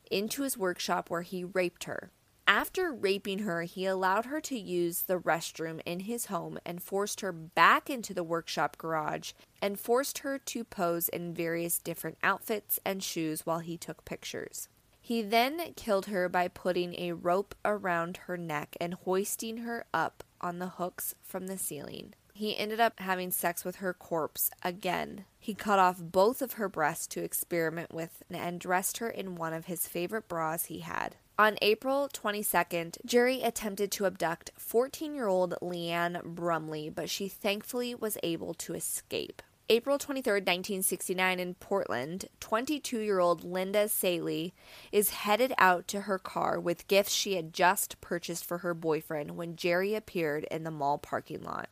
into 0.10 0.44
his 0.44 0.58
workshop 0.58 1.10
where 1.10 1.22
he 1.24 1.44
raped 1.44 1.86
her. 1.86 2.12
After 2.48 2.94
raping 2.94 3.40
her, 3.40 3.64
he 3.64 3.86
allowed 3.86 4.28
her 4.28 4.40
to 4.40 4.58
use 4.58 5.02
the 5.02 5.20
restroom 5.20 5.82
in 5.86 6.02
his 6.02 6.28
home 6.28 6.58
and 6.66 6.82
forced 6.82 7.20
her 7.20 7.34
back 7.34 7.90
into 7.90 8.14
the 8.14 8.24
workshop 8.24 8.78
garage 8.78 9.34
and 9.62 9.78
forced 9.78 10.20
her 10.20 10.40
to 10.40 10.64
pose 10.64 11.10
in 11.10 11.34
various 11.34 11.78
different 11.78 12.18
outfits 12.24 12.80
and 12.86 13.04
shoes 13.04 13.46
while 13.46 13.60
he 13.60 13.78
took 13.78 14.06
pictures. 14.06 14.70
He 15.02 15.22
then 15.22 15.74
killed 15.76 16.06
her 16.06 16.30
by 16.30 16.48
putting 16.48 16.96
a 16.96 17.12
rope 17.14 17.54
around 17.66 18.18
her 18.28 18.38
neck 18.38 18.78
and 18.80 18.94
hoisting 18.94 19.58
her 19.58 19.86
up 19.94 20.24
on 20.40 20.60
the 20.60 20.68
hooks 20.68 21.16
from 21.24 21.48
the 21.48 21.58
ceiling. 21.58 22.14
He 22.34 22.58
ended 22.58 22.80
up 22.80 23.00
having 23.00 23.32
sex 23.32 23.66
with 23.66 23.78
her 23.78 23.94
corpse 23.94 24.52
again. 24.64 25.26
He 25.40 25.54
cut 25.54 25.80
off 25.80 25.98
both 26.00 26.42
of 26.42 26.54
her 26.54 26.70
breasts 26.70 27.08
to 27.08 27.24
experiment 27.24 27.94
with 27.94 28.24
and 28.30 28.60
dressed 28.60 29.00
her 29.00 29.10
in 29.10 29.36
one 29.36 29.54
of 29.54 29.66
his 29.66 29.88
favorite 29.88 30.30
bras 30.30 30.66
he 30.66 30.80
had. 30.80 31.16
On 31.40 31.56
April 31.62 32.10
22nd, 32.12 32.98
Jerry 33.06 33.44
attempted 33.44 33.92
to 33.92 34.08
abduct 34.08 34.50
14 34.58 35.14
year 35.14 35.28
old 35.28 35.54
Leanne 35.62 36.24
Brumley, 36.24 36.90
but 36.90 37.12
she 37.12 37.28
thankfully 37.28 37.94
was 37.94 38.18
able 38.24 38.56
to 38.56 38.74
escape. 38.74 39.44
April 39.70 40.00
23, 40.00 40.32
1969, 40.32 41.40
in 41.40 41.54
Portland, 41.54 42.26
22 42.40 43.02
year 43.02 43.20
old 43.20 43.44
Linda 43.44 43.88
Salee 43.88 44.56
is 44.92 45.12
headed 45.12 45.54
out 45.60 45.88
to 45.90 46.02
her 46.02 46.18
car 46.18 46.60
with 46.60 46.88
gifts 46.88 47.14
she 47.14 47.36
had 47.36 47.54
just 47.54 48.02
purchased 48.02 48.44
for 48.44 48.60
her 48.60 48.74
boyfriend 48.74 49.38
when 49.38 49.56
Jerry 49.56 49.94
appeared 49.94 50.44
in 50.46 50.64
the 50.64 50.72
mall 50.72 50.98
parking 50.98 51.44
lot. 51.44 51.70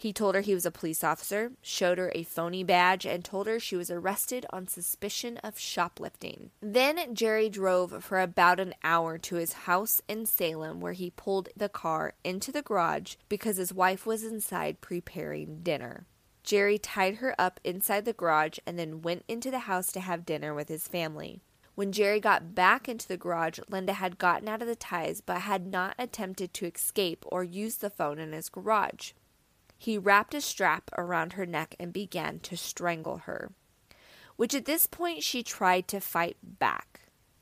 He 0.00 0.14
told 0.14 0.34
her 0.34 0.40
he 0.40 0.54
was 0.54 0.64
a 0.64 0.70
police 0.70 1.04
officer, 1.04 1.52
showed 1.60 1.98
her 1.98 2.10
a 2.14 2.22
phony 2.22 2.64
badge, 2.64 3.04
and 3.04 3.22
told 3.22 3.46
her 3.46 3.60
she 3.60 3.76
was 3.76 3.90
arrested 3.90 4.46
on 4.48 4.66
suspicion 4.66 5.36
of 5.44 5.58
shoplifting. 5.58 6.52
Then 6.62 7.14
Jerry 7.14 7.50
drove 7.50 8.02
for 8.02 8.18
about 8.18 8.60
an 8.60 8.72
hour 8.82 9.18
to 9.18 9.34
his 9.34 9.52
house 9.52 10.00
in 10.08 10.24
Salem, 10.24 10.80
where 10.80 10.94
he 10.94 11.10
pulled 11.10 11.50
the 11.54 11.68
car 11.68 12.14
into 12.24 12.50
the 12.50 12.62
garage 12.62 13.16
because 13.28 13.58
his 13.58 13.74
wife 13.74 14.06
was 14.06 14.24
inside 14.24 14.80
preparing 14.80 15.60
dinner. 15.62 16.06
Jerry 16.44 16.78
tied 16.78 17.16
her 17.16 17.34
up 17.38 17.60
inside 17.62 18.06
the 18.06 18.14
garage 18.14 18.58
and 18.66 18.78
then 18.78 19.02
went 19.02 19.26
into 19.28 19.50
the 19.50 19.60
house 19.60 19.92
to 19.92 20.00
have 20.00 20.24
dinner 20.24 20.54
with 20.54 20.70
his 20.70 20.88
family. 20.88 21.42
When 21.74 21.92
Jerry 21.92 22.20
got 22.20 22.54
back 22.54 22.88
into 22.88 23.06
the 23.06 23.18
garage, 23.18 23.58
Linda 23.68 23.92
had 23.92 24.16
gotten 24.16 24.48
out 24.48 24.62
of 24.62 24.68
the 24.68 24.76
ties 24.76 25.20
but 25.20 25.42
had 25.42 25.66
not 25.66 25.94
attempted 25.98 26.54
to 26.54 26.66
escape 26.66 27.22
or 27.28 27.44
use 27.44 27.76
the 27.76 27.90
phone 27.90 28.18
in 28.18 28.32
his 28.32 28.48
garage. 28.48 29.12
He 29.82 29.96
wrapped 29.96 30.34
a 30.34 30.42
strap 30.42 30.90
around 30.98 31.32
her 31.32 31.46
neck 31.46 31.74
and 31.80 31.90
began 31.90 32.38
to 32.40 32.54
strangle 32.54 33.16
her, 33.24 33.50
which 34.36 34.54
at 34.54 34.66
this 34.66 34.86
point 34.86 35.22
she 35.22 35.42
tried 35.42 35.88
to 35.88 36.02
fight 36.02 36.36
back. 36.42 37.00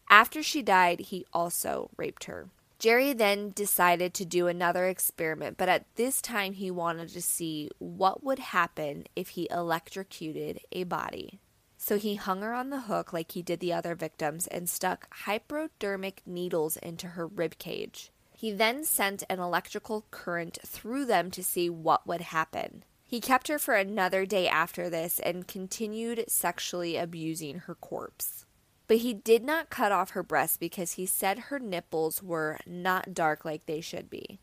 After 0.09 0.41
she 0.41 0.63
died, 0.63 1.01
he 1.01 1.27
also 1.33 1.91
raped 1.97 2.25
her. 2.25 2.49
Jerry 2.79 3.13
then 3.13 3.51
decided 3.51 4.15
to 4.15 4.25
do 4.25 4.47
another 4.47 4.87
experiment, 4.87 5.57
but 5.59 5.69
at 5.69 5.93
this 5.97 6.23
time 6.23 6.53
he 6.53 6.71
wanted 6.71 7.09
to 7.09 7.21
see 7.21 7.71
what 7.81 8.23
would 8.23 8.39
happen 8.39 9.09
if 9.17 9.31
he 9.31 9.49
electrocuted 9.51 10.61
a 10.71 10.85
body. 10.85 11.41
So 11.77 11.99
he 11.99 12.15
hung 12.15 12.43
her 12.43 12.55
on 12.55 12.71
the 12.71 12.83
hook 12.83 13.13
like 13.13 13.33
he 13.33 13.43
did 13.43 13.59
the 13.59 13.73
other 13.73 13.97
victims 13.97 14.47
and 14.47 14.69
stuck 14.69 15.13
hypodermic 15.13 16.23
needles 16.25 16.77
into 16.77 17.09
her 17.09 17.27
rib 17.27 17.59
cage. 17.59 18.13
He 18.39 18.53
then 18.53 18.85
sent 18.85 19.25
an 19.29 19.41
electrical 19.41 20.07
current 20.13 20.61
through 20.65 21.07
them 21.07 21.29
to 21.33 21.43
see 21.43 21.69
what 21.69 22.07
would 22.07 22.21
happen. 22.21 22.85
He 23.05 23.21
kept 23.21 23.49
her 23.49 23.59
for 23.59 23.75
another 23.75 24.25
day 24.27 24.47
after 24.47 24.89
this 24.89 25.19
and 25.19 25.49
continued 25.49 26.25
sexually 26.29 26.97
abusing 26.97 27.59
her 27.59 27.75
corpse. 27.75 28.47
But 28.87 28.99
he 28.99 29.13
did 29.13 29.43
not 29.43 29.71
cut 29.71 29.91
off 29.91 30.11
her 30.11 30.23
breasts 30.23 30.57
because 30.57 30.93
he 30.93 31.05
said 31.05 31.39
her 31.39 31.59
nipples 31.59 32.23
were 32.23 32.61
not 32.65 33.13
dark 33.13 33.45
like 33.45 33.67
they 33.67 33.81
should 33.81 34.09
be. 34.09 34.39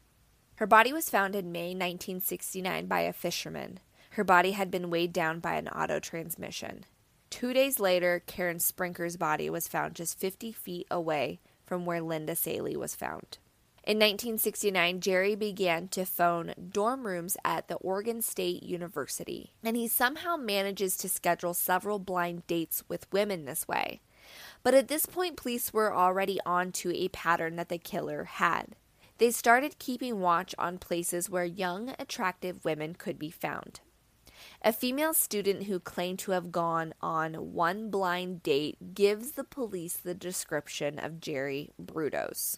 Her 0.55 0.67
body 0.67 0.91
was 0.91 1.09
found 1.09 1.33
in 1.33 1.53
May 1.53 1.69
1969 1.69 2.87
by 2.87 2.99
a 2.99 3.13
fisherman. 3.13 3.79
Her 4.09 4.25
body 4.25 4.51
had 4.51 4.69
been 4.69 4.89
weighed 4.89 5.13
down 5.13 5.39
by 5.39 5.53
an 5.53 5.69
auto 5.69 6.01
transmission. 6.01 6.83
Two 7.29 7.53
days 7.53 7.79
later, 7.79 8.21
Karen 8.25 8.59
Sprinker's 8.59 9.15
body 9.15 9.49
was 9.49 9.69
found 9.69 9.95
just 9.95 10.19
50 10.19 10.51
feet 10.51 10.87
away 10.91 11.39
from 11.65 11.85
where 11.85 12.01
Linda 12.01 12.35
Salee 12.35 12.75
was 12.75 12.93
found. 12.93 13.37
In 13.85 13.97
1969, 13.97 14.99
Jerry 14.99 15.35
began 15.35 15.89
to 15.89 16.07
phone 16.07 16.55
dorm 16.71 17.05
rooms 17.05 17.37
at 17.45 17.67
the 17.67 17.75
Oregon 17.75 18.23
State 18.23 18.63
University, 18.63 19.53
and 19.63 19.77
he 19.77 19.87
somehow 19.87 20.37
manages 20.37 20.97
to 20.97 21.07
schedule 21.07 21.53
several 21.53 21.99
blind 21.99 22.47
dates 22.47 22.83
with 22.87 23.05
women 23.13 23.45
this 23.45 23.67
way. 23.67 24.01
But 24.63 24.73
at 24.73 24.87
this 24.87 25.05
point, 25.05 25.37
police 25.37 25.71
were 25.71 25.95
already 25.95 26.39
on 26.47 26.71
to 26.71 26.91
a 26.95 27.09
pattern 27.09 27.57
that 27.57 27.69
the 27.69 27.77
killer 27.77 28.23
had. 28.23 28.75
They 29.19 29.29
started 29.29 29.77
keeping 29.77 30.19
watch 30.19 30.55
on 30.57 30.79
places 30.79 31.29
where 31.29 31.45
young, 31.45 31.93
attractive 31.99 32.65
women 32.65 32.95
could 32.95 33.19
be 33.19 33.29
found. 33.29 33.81
A 34.63 34.73
female 34.73 35.13
student 35.13 35.65
who 35.65 35.79
claimed 35.79 36.17
to 36.19 36.31
have 36.31 36.51
gone 36.51 36.95
on 37.01 37.53
one 37.53 37.91
blind 37.91 38.41
date 38.41 38.95
gives 38.95 39.33
the 39.33 39.43
police 39.43 39.93
the 39.93 40.15
description 40.15 40.97
of 40.97 41.21
Jerry 41.21 41.69
Brudos. 41.79 42.57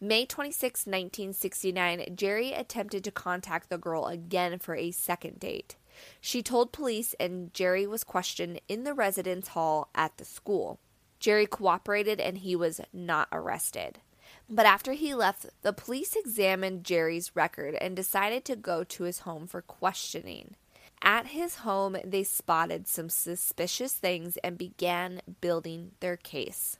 May 0.00 0.26
26, 0.26 0.86
1969, 0.86 2.16
Jerry 2.16 2.52
attempted 2.52 3.04
to 3.04 3.10
contact 3.10 3.70
the 3.70 3.78
girl 3.78 4.06
again 4.06 4.58
for 4.58 4.74
a 4.74 4.90
second 4.90 5.40
date. 5.40 5.76
She 6.20 6.42
told 6.42 6.72
police, 6.72 7.14
and 7.20 7.54
Jerry 7.54 7.86
was 7.86 8.04
questioned 8.04 8.60
in 8.68 8.84
the 8.84 8.94
residence 8.94 9.48
hall 9.48 9.88
at 9.94 10.16
the 10.16 10.24
school. 10.24 10.78
Jerry 11.20 11.46
cooperated 11.46 12.20
and 12.20 12.38
he 12.38 12.54
was 12.54 12.80
not 12.92 13.28
arrested. 13.32 14.00
But 14.48 14.66
after 14.66 14.92
he 14.92 15.14
left, 15.14 15.46
the 15.62 15.72
police 15.72 16.16
examined 16.16 16.84
Jerry's 16.84 17.34
record 17.34 17.74
and 17.76 17.96
decided 17.96 18.44
to 18.44 18.56
go 18.56 18.84
to 18.84 19.04
his 19.04 19.20
home 19.20 19.46
for 19.46 19.62
questioning. 19.62 20.56
At 21.00 21.28
his 21.28 21.56
home, 21.56 21.96
they 22.04 22.24
spotted 22.24 22.88
some 22.88 23.08
suspicious 23.08 23.92
things 23.92 24.36
and 24.38 24.58
began 24.58 25.22
building 25.40 25.92
their 26.00 26.16
case. 26.16 26.78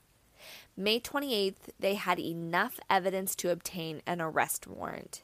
May 0.77 0.99
28th, 0.99 1.69
they 1.79 1.95
had 1.95 2.19
enough 2.19 2.79
evidence 2.89 3.35
to 3.37 3.49
obtain 3.49 4.01
an 4.05 4.19
arrest 4.19 4.67
warrant. 4.67 5.23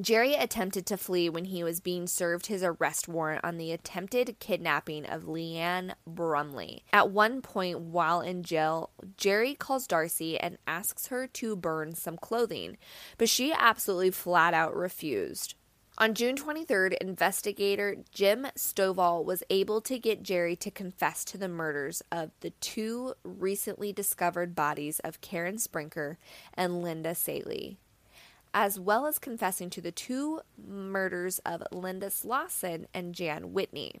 Jerry 0.00 0.34
attempted 0.34 0.86
to 0.86 0.96
flee 0.96 1.28
when 1.28 1.46
he 1.46 1.62
was 1.62 1.80
being 1.80 2.06
served 2.06 2.46
his 2.46 2.64
arrest 2.64 3.06
warrant 3.06 3.44
on 3.44 3.58
the 3.58 3.70
attempted 3.70 4.36
kidnapping 4.40 5.06
of 5.06 5.24
Leanne 5.24 5.94
Brumley. 6.06 6.82
At 6.92 7.10
one 7.10 7.42
point 7.42 7.78
while 7.78 8.20
in 8.20 8.42
jail, 8.42 8.90
Jerry 9.16 9.54
calls 9.54 9.86
Darcy 9.86 10.38
and 10.38 10.58
asks 10.66 11.08
her 11.08 11.28
to 11.28 11.54
burn 11.54 11.94
some 11.94 12.16
clothing, 12.16 12.76
but 13.18 13.28
she 13.28 13.52
absolutely 13.52 14.10
flat 14.10 14.52
out 14.52 14.76
refused. 14.76 15.54
On 15.96 16.12
June 16.12 16.34
23rd, 16.34 16.94
investigator 16.94 17.98
Jim 18.10 18.48
Stovall 18.56 19.24
was 19.24 19.44
able 19.48 19.80
to 19.82 19.96
get 19.96 20.24
Jerry 20.24 20.56
to 20.56 20.68
confess 20.68 21.24
to 21.26 21.38
the 21.38 21.46
murders 21.46 22.02
of 22.10 22.32
the 22.40 22.50
two 22.50 23.14
recently 23.22 23.92
discovered 23.92 24.56
bodies 24.56 24.98
of 25.00 25.20
Karen 25.20 25.56
Sprinker 25.56 26.18
and 26.52 26.82
Linda 26.82 27.14
Salee, 27.14 27.78
as 28.52 28.80
well 28.80 29.06
as 29.06 29.20
confessing 29.20 29.70
to 29.70 29.80
the 29.80 29.92
two 29.92 30.40
murders 30.58 31.38
of 31.46 31.62
Linda 31.70 32.10
Slawson 32.10 32.88
and 32.92 33.14
Jan 33.14 33.52
Whitney. 33.52 34.00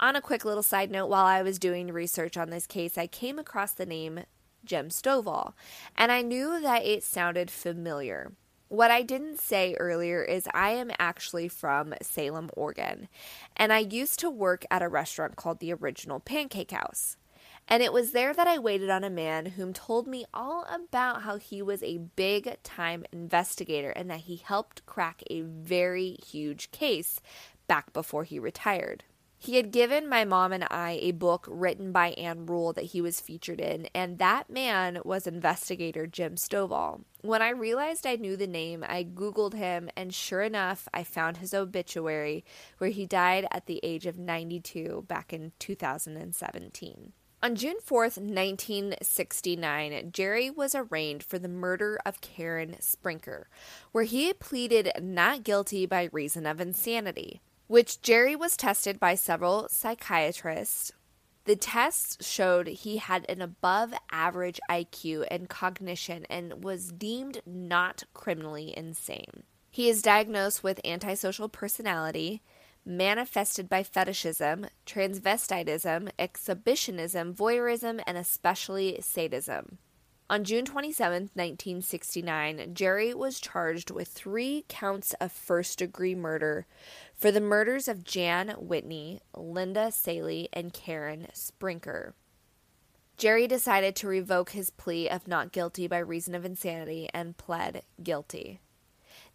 On 0.00 0.16
a 0.16 0.22
quick 0.22 0.46
little 0.46 0.62
side 0.62 0.90
note, 0.90 1.08
while 1.08 1.26
I 1.26 1.42
was 1.42 1.58
doing 1.58 1.92
research 1.92 2.38
on 2.38 2.48
this 2.48 2.66
case, 2.66 2.96
I 2.96 3.06
came 3.06 3.38
across 3.38 3.72
the 3.72 3.84
name 3.84 4.20
Jim 4.64 4.88
Stovall, 4.88 5.52
and 5.96 6.10
I 6.10 6.22
knew 6.22 6.58
that 6.62 6.86
it 6.86 7.04
sounded 7.04 7.50
familiar. 7.50 8.32
What 8.68 8.90
I 8.90 9.00
didn't 9.00 9.40
say 9.40 9.74
earlier 9.80 10.22
is 10.22 10.46
I 10.52 10.70
am 10.72 10.90
actually 10.98 11.48
from 11.48 11.94
Salem, 12.02 12.50
Oregon, 12.54 13.08
and 13.56 13.72
I 13.72 13.78
used 13.78 14.20
to 14.20 14.28
work 14.28 14.66
at 14.70 14.82
a 14.82 14.88
restaurant 14.88 15.36
called 15.36 15.60
the 15.60 15.72
Original 15.72 16.20
Pancake 16.20 16.72
House. 16.72 17.16
And 17.66 17.82
it 17.82 17.94
was 17.94 18.12
there 18.12 18.34
that 18.34 18.46
I 18.46 18.58
waited 18.58 18.90
on 18.90 19.04
a 19.04 19.10
man 19.10 19.46
whom 19.46 19.72
told 19.72 20.06
me 20.06 20.26
all 20.34 20.66
about 20.70 21.22
how 21.22 21.38
he 21.38 21.62
was 21.62 21.82
a 21.82 21.96
big 21.96 22.62
time 22.62 23.06
investigator 23.10 23.90
and 23.90 24.10
that 24.10 24.20
he 24.20 24.36
helped 24.36 24.84
crack 24.84 25.22
a 25.30 25.40
very 25.40 26.18
huge 26.26 26.70
case 26.70 27.22
back 27.68 27.94
before 27.94 28.24
he 28.24 28.38
retired. 28.38 29.02
He 29.40 29.54
had 29.54 29.70
given 29.70 30.08
my 30.08 30.24
mom 30.24 30.52
and 30.52 30.66
I 30.68 30.98
a 31.00 31.12
book 31.12 31.46
written 31.48 31.92
by 31.92 32.08
Ann 32.10 32.46
Rule 32.46 32.72
that 32.72 32.86
he 32.86 33.00
was 33.00 33.20
featured 33.20 33.60
in, 33.60 33.88
and 33.94 34.18
that 34.18 34.50
man 34.50 34.98
was 35.04 35.28
investigator 35.28 36.08
Jim 36.08 36.34
Stovall. 36.34 37.04
When 37.20 37.40
I 37.40 37.50
realized 37.50 38.04
I 38.04 38.16
knew 38.16 38.36
the 38.36 38.48
name, 38.48 38.84
I 38.86 39.04
Googled 39.04 39.54
him, 39.54 39.90
and 39.96 40.12
sure 40.12 40.42
enough, 40.42 40.88
I 40.92 41.04
found 41.04 41.36
his 41.36 41.54
obituary 41.54 42.44
where 42.78 42.90
he 42.90 43.06
died 43.06 43.46
at 43.52 43.66
the 43.66 43.78
age 43.84 44.06
of 44.06 44.18
92 44.18 45.04
back 45.06 45.32
in 45.32 45.52
2017. 45.60 47.12
On 47.40 47.54
June 47.54 47.76
4th, 47.76 48.18
1969, 48.18 50.10
Jerry 50.10 50.50
was 50.50 50.74
arraigned 50.74 51.22
for 51.22 51.38
the 51.38 51.48
murder 51.48 52.00
of 52.04 52.20
Karen 52.20 52.74
Sprinker, 52.80 53.48
where 53.92 54.02
he 54.02 54.32
pleaded 54.32 54.90
not 55.00 55.44
guilty 55.44 55.86
by 55.86 56.08
reason 56.10 56.44
of 56.44 56.60
insanity 56.60 57.40
which 57.68 58.02
Jerry 58.02 58.34
was 58.34 58.56
tested 58.56 58.98
by 58.98 59.14
several 59.14 59.68
psychiatrists. 59.68 60.92
The 61.44 61.56
tests 61.56 62.26
showed 62.26 62.66
he 62.66 62.96
had 62.96 63.24
an 63.28 63.40
above 63.40 63.94
average 64.10 64.60
IQ 64.70 65.26
and 65.30 65.48
cognition 65.48 66.26
and 66.28 66.64
was 66.64 66.92
deemed 66.92 67.40
not 67.46 68.02
criminally 68.12 68.76
insane. 68.76 69.44
He 69.70 69.88
is 69.88 70.02
diagnosed 70.02 70.64
with 70.64 70.80
antisocial 70.84 71.48
personality, 71.48 72.42
manifested 72.84 73.68
by 73.68 73.82
fetishism, 73.82 74.66
transvestitism, 74.86 76.10
exhibitionism, 76.18 77.34
voyeurism, 77.34 78.02
and 78.06 78.18
especially 78.18 78.98
sadism. 79.00 79.78
On 80.30 80.44
June 80.44 80.66
27, 80.66 81.30
1969, 81.32 82.74
Jerry 82.74 83.14
was 83.14 83.40
charged 83.40 83.90
with 83.90 84.08
three 84.08 84.66
counts 84.68 85.14
of 85.22 85.32
first 85.32 85.78
degree 85.78 86.14
murder 86.14 86.66
for 87.14 87.30
the 87.30 87.40
murders 87.40 87.88
of 87.88 88.04
Jan 88.04 88.50
Whitney, 88.58 89.20
Linda 89.34 89.90
Salee, 89.90 90.50
and 90.52 90.74
Karen 90.74 91.28
Sprinker. 91.32 92.12
Jerry 93.16 93.46
decided 93.46 93.96
to 93.96 94.06
revoke 94.06 94.50
his 94.50 94.68
plea 94.68 95.08
of 95.08 95.26
not 95.26 95.50
guilty 95.50 95.86
by 95.88 95.98
reason 95.98 96.34
of 96.34 96.44
insanity 96.44 97.08
and 97.14 97.38
pled 97.38 97.82
guilty. 98.02 98.60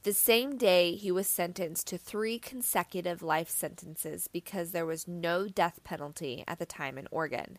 The 0.03 0.13
same 0.13 0.57
day, 0.57 0.93
he 0.93 1.11
was 1.11 1.27
sentenced 1.27 1.87
to 1.87 1.97
three 1.97 2.37
consecutive 2.37 3.23
life 3.23 3.49
sentences 3.49 4.27
because 4.27 4.71
there 4.71 4.85
was 4.85 5.07
no 5.07 5.47
death 5.47 5.79
penalty 5.83 6.43
at 6.47 6.59
the 6.59 6.67
time 6.67 6.99
in 6.99 7.07
Oregon. 7.09 7.57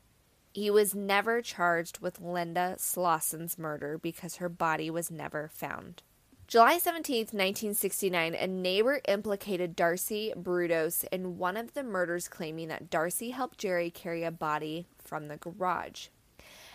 He 0.54 0.70
was 0.70 0.94
never 0.94 1.42
charged 1.42 1.98
with 1.98 2.20
Linda 2.20 2.76
Slawson's 2.78 3.58
murder 3.58 3.98
because 3.98 4.36
her 4.36 4.48
body 4.48 4.88
was 4.88 5.10
never 5.10 5.50
found. 5.52 6.04
July 6.46 6.78
17, 6.78 7.22
1969, 7.32 8.34
a 8.36 8.46
neighbor 8.46 9.00
implicated 9.08 9.74
Darcy 9.74 10.32
Brudos 10.36 11.04
in 11.10 11.38
one 11.38 11.56
of 11.56 11.74
the 11.74 11.82
murders, 11.82 12.28
claiming 12.28 12.68
that 12.68 12.88
Darcy 12.88 13.30
helped 13.30 13.58
Jerry 13.58 13.90
carry 13.90 14.22
a 14.22 14.30
body 14.30 14.86
from 14.98 15.26
the 15.26 15.38
garage. 15.38 16.06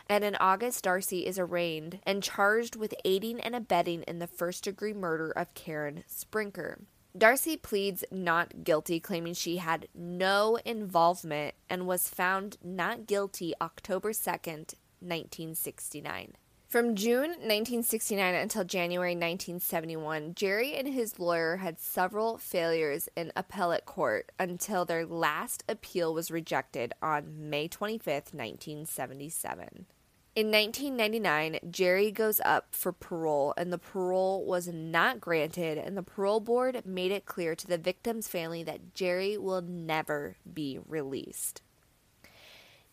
And 0.07 0.25
in 0.25 0.35
August, 0.41 0.83
Darcy 0.83 1.25
is 1.25 1.39
arraigned 1.39 1.99
and 2.03 2.21
charged 2.21 2.75
with 2.75 2.93
aiding 3.05 3.39
and 3.39 3.55
abetting 3.55 4.03
in 4.03 4.19
the 4.19 4.27
first 4.27 4.65
degree 4.65 4.93
murder 4.93 5.31
of 5.31 5.53
Karen 5.53 6.03
Sprinker. 6.05 6.79
Darcy 7.17 7.57
pleads 7.57 8.03
not 8.11 8.63
guilty, 8.63 8.99
claiming 8.99 9.33
she 9.33 9.57
had 9.57 9.87
no 9.95 10.57
involvement 10.63 11.55
and 11.69 11.87
was 11.87 12.07
found 12.07 12.57
not 12.63 13.07
guilty 13.07 13.53
October 13.59 14.11
2nd, 14.11 14.75
1969. 15.01 16.33
From 16.69 16.95
June 16.95 17.31
1969 17.31 18.35
until 18.35 18.63
January 18.63 19.13
1971, 19.13 20.35
Jerry 20.35 20.75
and 20.75 20.87
his 20.87 21.17
lawyer 21.17 21.57
had 21.57 21.79
several 21.79 22.37
failures 22.37 23.09
in 23.15 23.31
appellate 23.35 23.85
court 23.85 24.31
until 24.37 24.85
their 24.85 25.03
last 25.03 25.63
appeal 25.67 26.13
was 26.13 26.29
rejected 26.29 26.93
on 27.01 27.49
May 27.49 27.67
25, 27.67 28.05
1977. 28.33 29.87
In 30.35 30.51
1999, 30.51 31.59
Jerry 31.71 32.11
goes 32.11 32.39
up 32.45 32.67
for 32.71 32.93
parole, 32.93 33.53
and 33.57 33.73
the 33.73 33.79
parole 33.79 34.45
was 34.45 34.67
not 34.67 35.19
granted, 35.19 35.77
and 35.77 35.97
the 35.97 36.03
parole 36.03 36.39
board 36.39 36.85
made 36.85 37.11
it 37.11 37.25
clear 37.25 37.55
to 37.55 37.67
the 37.67 37.79
victim's 37.79 38.27
family 38.27 38.63
that 38.63 38.93
Jerry 38.93 39.37
will 39.37 39.61
never 39.61 40.37
be 40.51 40.79
released. 40.87 41.61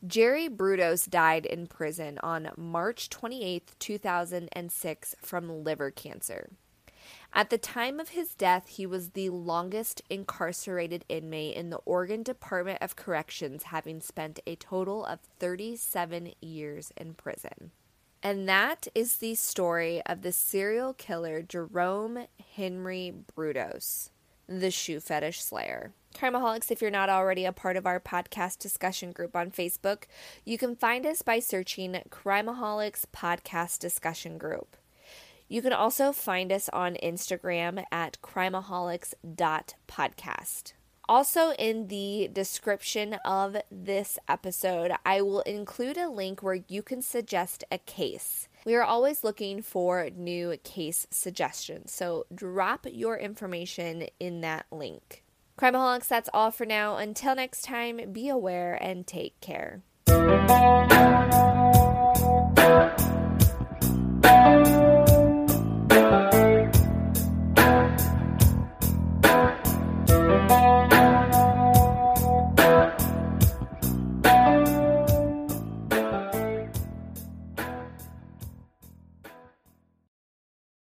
Jerry 0.07 0.49
Brudos 0.49 1.09
died 1.09 1.46
in 1.46 1.66
prison 1.66 2.18
on 2.22 2.51
March 2.57 3.11
28, 3.11 3.75
2006, 3.79 5.14
from 5.20 5.62
liver 5.62 5.90
cancer. 5.90 6.51
At 7.37 7.51
the 7.51 7.59
time 7.59 8.01
of 8.01 8.09
his 8.09 8.33
death, 8.33 8.66
he 8.66 8.87
was 8.87 9.11
the 9.11 9.29
longest 9.29 10.01
incarcerated 10.09 11.05
inmate 11.07 11.55
in 11.55 11.68
the 11.68 11.81
Oregon 11.85 12.22
Department 12.22 12.79
of 12.81 12.96
Corrections, 12.96 13.64
having 13.64 14.01
spent 14.01 14.40
a 14.46 14.57
total 14.57 15.05
of 15.05 15.20
37 15.38 16.33
years 16.40 16.94
in 16.96 17.12
prison. 17.12 17.72
And 18.22 18.49
that 18.49 18.88
is 18.94 19.18
the 19.18 19.35
story 19.35 20.01
of 20.07 20.22
the 20.22 20.33
serial 20.33 20.94
killer 20.94 21.42
Jerome 21.42 22.20
Henry 22.55 23.12
Brudos, 23.37 24.09
the 24.46 24.70
shoe 24.70 24.99
fetish 24.99 25.42
slayer. 25.42 25.92
Crimeaholics, 26.14 26.70
if 26.70 26.81
you're 26.81 26.90
not 26.90 27.11
already 27.11 27.44
a 27.44 27.53
part 27.53 27.77
of 27.77 27.85
our 27.85 28.01
podcast 28.01 28.61
discussion 28.61 29.12
group 29.12 29.37
on 29.37 29.51
Facebook, 29.51 30.05
you 30.46 30.57
can 30.57 30.75
find 30.75 31.05
us 31.05 31.20
by 31.20 31.40
searching 31.40 32.01
Crimeaholics 32.09 33.05
Podcast 33.14 33.79
Discussion 33.79 34.38
Group. 34.38 34.79
You 35.48 35.62
can 35.62 35.72
also 35.72 36.12
find 36.12 36.52
us 36.52 36.68
on 36.72 36.96
Instagram 37.02 37.85
at 37.92 38.18
crimeaholics.podcast. 38.22 40.72
Also, 41.09 41.52
in 41.52 41.87
the 41.87 42.28
description 42.32 43.14
of 43.24 43.56
this 43.70 44.18
episode, 44.28 44.90
I 45.04 45.22
will 45.22 45.42
include 45.42 45.96
a 45.96 46.09
link 46.09 46.42
where 46.42 46.64
you 46.66 46.82
can 46.82 47.00
suggest 47.00 47.62
a 47.70 47.78
case. 47.78 48.48
We 48.64 48.74
are 48.74 48.82
always 48.82 49.22
looking 49.22 49.62
for 49.62 50.11
new 50.16 50.56
case 50.64 51.06
suggestions, 51.12 51.92
so 51.92 52.26
drop 52.35 52.88
your 52.90 53.16
information 53.16 54.09
in 54.18 54.40
that 54.40 54.66
link. 54.72 55.22
Crimeaholics, 55.56 56.09
that's 56.09 56.28
all 56.35 56.50
for 56.50 56.66
now. 56.66 56.96
Until 56.96 57.37
next 57.37 57.62
time, 57.62 58.00
be 58.12 58.28
aware 58.28 58.74
and 58.74 59.06
take 59.06 59.40
care. 59.40 59.82